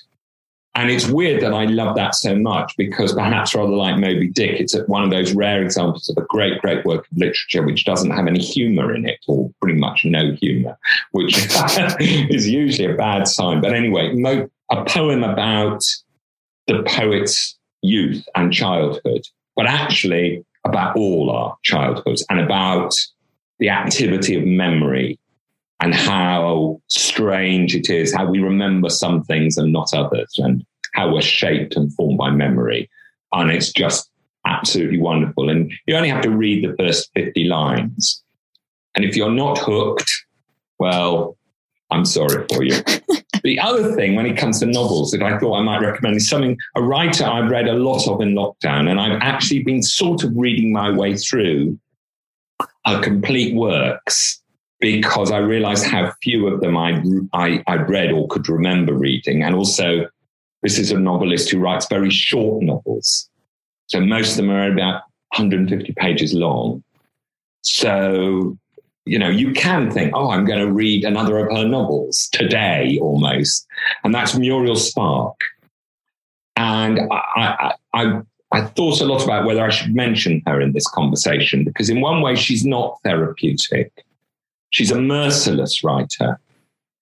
and 0.75 0.91
it's 0.91 1.09
weird 1.09 1.43
that 1.43 1.53
I 1.53 1.65
love 1.65 1.97
that 1.97 2.15
so 2.15 2.37
much 2.37 2.77
because 2.77 3.13
perhaps 3.13 3.55
rather 3.55 3.73
like 3.73 3.99
Moby 3.99 4.29
Dick, 4.29 4.61
it's 4.61 4.77
one 4.87 5.03
of 5.03 5.11
those 5.11 5.33
rare 5.33 5.63
examples 5.63 6.09
of 6.09 6.23
a 6.23 6.27
great, 6.27 6.61
great 6.61 6.85
work 6.85 7.07
of 7.11 7.19
literature 7.19 7.65
which 7.65 7.85
doesn't 7.85 8.13
have 8.13 8.29
any 8.29 8.39
humor 8.39 8.95
in 8.95 9.09
it 9.09 9.19
or 9.27 9.51
pretty 9.61 9.79
much 9.79 10.05
no 10.05 10.33
humor, 10.33 10.79
which 11.11 11.37
is 12.01 12.49
usually 12.49 12.93
a 12.93 12.97
bad 12.97 13.27
sign. 13.27 13.61
But 13.61 13.75
anyway, 13.75 14.15
a 14.71 14.85
poem 14.85 15.25
about 15.25 15.83
the 16.69 16.85
poet's 16.85 17.59
youth 17.83 18.25
and 18.37 18.53
childhood, 18.53 19.23
but 19.57 19.67
actually 19.67 20.45
about 20.65 20.97
all 20.97 21.31
our 21.31 21.57
childhoods 21.65 22.25
and 22.31 22.39
about 22.39 22.95
the 23.59 23.71
activity 23.71 24.37
of 24.37 24.45
memory 24.45 25.19
and 25.81 25.95
how 25.95 26.81
strange 26.89 27.75
it 27.75 27.89
is, 27.89 28.15
how 28.15 28.27
we 28.27 28.39
remember 28.39 28.91
some 28.91 29.23
things 29.25 29.57
and 29.57 29.73
not 29.73 29.95
others, 29.95 30.35
and 30.39 30.65
how 30.95 31.13
we're 31.13 31.23
shaped 31.23 31.77
and 31.77 31.93
formed 31.95 32.19
by 32.19 32.31
memory. 32.31 32.91
And 33.33 33.51
it's 33.51 33.73
just 33.73 34.11
absolutely 34.47 35.01
wonderful. 35.01 35.49
And 35.49 35.73
you 35.87 35.97
only 35.97 36.11
have 36.11 36.23
to 36.23 36.31
read 36.31 36.65
the 36.65 36.77
first 36.77 37.11
50 37.15 37.45
lines. 37.45 38.23
And 38.95 39.05
if 39.05 39.17
you're 39.17 39.31
not 39.31 39.59
hooked, 39.59 40.11
well, 40.79 41.37
I'm 41.91 42.05
sorry 42.05 42.45
for 42.53 42.63
you. 42.63 42.83
the 43.43 43.59
other 43.59 43.95
thing 43.95 44.17
when 44.17 44.27
it 44.27 44.37
comes 44.37 44.61
to 44.61 44.67
novels 44.67 45.13
that 45.13 45.23
I 45.23 45.39
thought 45.39 45.59
I 45.59 45.63
might 45.63 45.81
recommend 45.81 46.17
is 46.17 46.29
something 46.29 46.59
a 46.77 46.83
writer 46.83 47.25
I've 47.25 47.51
read 47.51 47.69
a 47.69 47.75
lot 47.75 48.07
of 48.07 48.21
in 48.21 48.35
lockdown, 48.35 48.89
and 48.91 49.01
I've 49.01 49.19
actually 49.23 49.63
been 49.63 49.83
sort 49.83 50.25
of 50.25 50.33
reading 50.35 50.73
my 50.73 50.91
way 50.91 51.17
through 51.17 51.79
her 52.87 53.01
complete 53.03 53.55
works 53.55 54.41
because 54.81 55.31
I 55.31 55.39
realized 55.39 55.87
how 55.87 56.13
few 56.23 56.49
of 56.49 56.61
them 56.61 56.77
I'd, 56.77 57.05
I, 57.33 57.63
I'd 57.67 57.89
read 57.89 58.13
or 58.13 58.27
could 58.29 58.49
remember 58.49 58.95
reading. 58.95 59.43
And 59.43 59.55
also, 59.55 60.09
this 60.63 60.79
is 60.79 60.91
a 60.91 60.99
novelist 60.99 61.51
who 61.51 61.59
writes 61.59 61.87
very 61.89 62.11
short 62.11 62.63
novels. 62.63 63.29
So 63.87 64.01
most 64.01 64.33
of 64.33 64.37
them 64.39 64.51
are 64.51 64.73
about 64.73 65.03
150 65.37 65.93
pages 65.95 66.33
long. 66.33 66.83
So, 67.63 68.57
you 69.05 69.19
know, 69.19 69.29
you 69.29 69.53
can 69.53 69.91
think, 69.91 70.13
oh, 70.15 70.31
I'm 70.31 70.47
going 70.47 70.61
to 70.61 70.73
read 70.73 71.05
another 71.05 71.39
of 71.39 71.55
her 71.57 71.67
novels 71.67 72.29
today 72.33 72.99
almost. 73.03 73.67
And 74.03 74.15
that's 74.15 74.35
Muriel 74.35 74.77
Spark. 74.77 75.39
And 76.57 77.01
I, 77.11 77.15
I, 77.37 77.75
I, 77.95 78.21
I 78.53 78.61
thought 78.63 79.01
a 79.01 79.05
lot 79.05 79.23
about 79.23 79.45
whether 79.45 79.63
I 79.63 79.71
should 79.71 79.95
mention 79.95 80.43
her 80.47 80.61
in 80.61 80.73
this 80.73 80.87
conversation 80.89 81.65
because, 81.65 81.89
in 81.89 82.01
one 82.01 82.23
way, 82.23 82.35
she's 82.35 82.65
not 82.65 82.99
therapeutic. 83.05 84.05
She's 84.71 84.91
a 84.91 85.01
merciless 85.01 85.85
writer. 85.85 86.41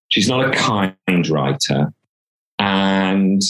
She's 0.08 0.28
not 0.28 0.48
a 0.48 0.56
kind 0.56 1.28
writer. 1.28 1.92
And 2.58 3.42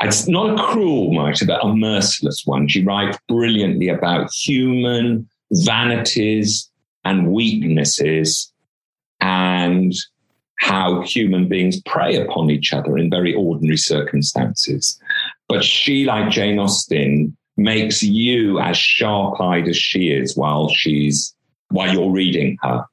it's 0.00 0.26
not 0.26 0.58
a 0.58 0.62
cruel 0.62 1.16
writer, 1.16 1.46
but 1.46 1.64
a 1.64 1.74
merciless 1.74 2.42
one. 2.46 2.68
She 2.68 2.82
writes 2.82 3.18
brilliantly 3.28 3.88
about 3.88 4.32
human 4.32 5.28
vanities 5.52 6.70
and 7.04 7.32
weaknesses 7.32 8.52
and 9.20 9.92
how 10.58 11.02
human 11.02 11.48
beings 11.48 11.80
prey 11.82 12.16
upon 12.16 12.50
each 12.50 12.72
other 12.72 12.96
in 12.96 13.10
very 13.10 13.34
ordinary 13.34 13.76
circumstances. 13.76 14.98
But 15.48 15.64
she, 15.64 16.04
like 16.04 16.30
Jane 16.30 16.58
Austen, 16.58 17.36
makes 17.56 18.02
you 18.02 18.58
as 18.60 18.76
sharp 18.76 19.40
eyed 19.40 19.68
as 19.68 19.76
she 19.76 20.10
is 20.10 20.36
while 20.36 20.68
she's 20.68 21.34
while 21.70 21.92
you're 21.92 22.10
reading 22.10 22.58
her. 22.62 22.84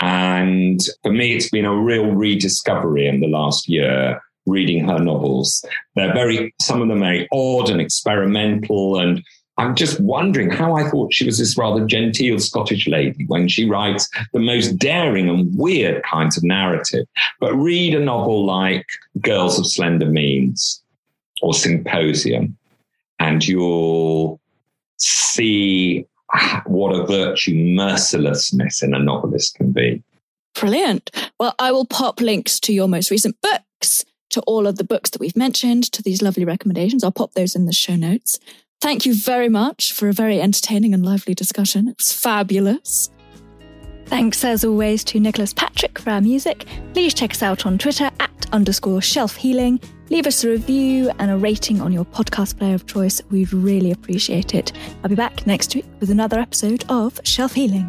And 0.00 0.80
for 1.02 1.12
me, 1.12 1.34
it's 1.34 1.50
been 1.50 1.64
a 1.64 1.74
real 1.74 2.06
rediscovery 2.06 3.06
in 3.06 3.20
the 3.20 3.28
last 3.28 3.68
year 3.68 4.20
reading 4.46 4.86
her 4.88 4.98
novels. 4.98 5.64
They're 5.94 6.14
very, 6.14 6.54
some 6.60 6.80
of 6.80 6.88
them 6.88 7.02
are 7.02 7.26
odd 7.32 7.70
and 7.70 7.80
experimental 7.80 8.98
and 8.98 9.22
I'm 9.60 9.74
just 9.74 10.00
wondering 10.00 10.48
how 10.48 10.74
I 10.74 10.88
thought 10.88 11.12
she 11.12 11.26
was 11.26 11.38
this 11.38 11.58
rather 11.58 11.84
genteel 11.84 12.38
Scottish 12.38 12.88
lady 12.88 13.26
when 13.26 13.46
she 13.46 13.68
writes 13.68 14.08
the 14.32 14.38
most 14.38 14.78
daring 14.78 15.28
and 15.28 15.54
weird 15.54 16.02
kinds 16.02 16.38
of 16.38 16.44
narrative. 16.44 17.06
But 17.40 17.54
read 17.56 17.94
a 17.94 18.00
novel 18.00 18.46
like 18.46 18.86
Girls 19.20 19.58
of 19.58 19.66
Slender 19.66 20.06
Means 20.06 20.82
or 21.42 21.52
Symposium, 21.52 22.56
and 23.18 23.46
you'll 23.46 24.40
see 24.96 26.06
what 26.66 26.94
a 26.94 27.06
virtue 27.06 27.54
mercilessness 27.54 28.82
in 28.82 28.94
a 28.94 28.98
novelist 28.98 29.54
can 29.56 29.72
be. 29.72 30.02
Brilliant. 30.54 31.10
Well, 31.38 31.54
I 31.58 31.72
will 31.72 31.86
pop 31.86 32.20
links 32.20 32.60
to 32.60 32.72
your 32.72 32.88
most 32.88 33.10
recent 33.10 33.36
books, 33.40 34.04
to 34.30 34.40
all 34.42 34.66
of 34.66 34.76
the 34.76 34.84
books 34.84 35.10
that 35.10 35.20
we've 35.20 35.36
mentioned, 35.36 35.90
to 35.92 36.02
these 36.02 36.22
lovely 36.22 36.44
recommendations. 36.44 37.04
I'll 37.04 37.12
pop 37.12 37.34
those 37.34 37.54
in 37.54 37.66
the 37.66 37.72
show 37.72 37.96
notes. 37.96 38.38
Thank 38.80 39.04
you 39.04 39.14
very 39.14 39.48
much 39.48 39.92
for 39.92 40.08
a 40.08 40.12
very 40.12 40.40
entertaining 40.40 40.94
and 40.94 41.04
lively 41.04 41.34
discussion. 41.34 41.88
It 41.88 41.98
was 41.98 42.12
fabulous. 42.12 43.10
Thanks 44.06 44.42
as 44.42 44.64
always 44.64 45.04
to 45.04 45.20
Nicholas 45.20 45.52
Patrick 45.52 45.98
for 45.98 46.10
our 46.10 46.20
music. 46.20 46.66
Please 46.94 47.14
check 47.14 47.30
us 47.30 47.42
out 47.42 47.64
on 47.64 47.78
Twitter 47.78 48.10
at 48.18 48.46
underscore 48.52 49.00
shelf 49.00 49.36
healing. 49.36 49.78
Leave 50.10 50.26
us 50.26 50.42
a 50.42 50.48
review 50.48 51.08
and 51.20 51.30
a 51.30 51.36
rating 51.36 51.80
on 51.80 51.92
your 51.92 52.04
podcast 52.04 52.58
player 52.58 52.74
of 52.74 52.84
choice. 52.84 53.22
We'd 53.30 53.52
really 53.52 53.92
appreciate 53.92 54.54
it. 54.56 54.72
I'll 55.04 55.08
be 55.08 55.14
back 55.14 55.46
next 55.46 55.72
week 55.76 55.86
with 56.00 56.10
another 56.10 56.40
episode 56.40 56.84
of 56.88 57.20
Shelf 57.22 57.54
Healing. 57.54 57.88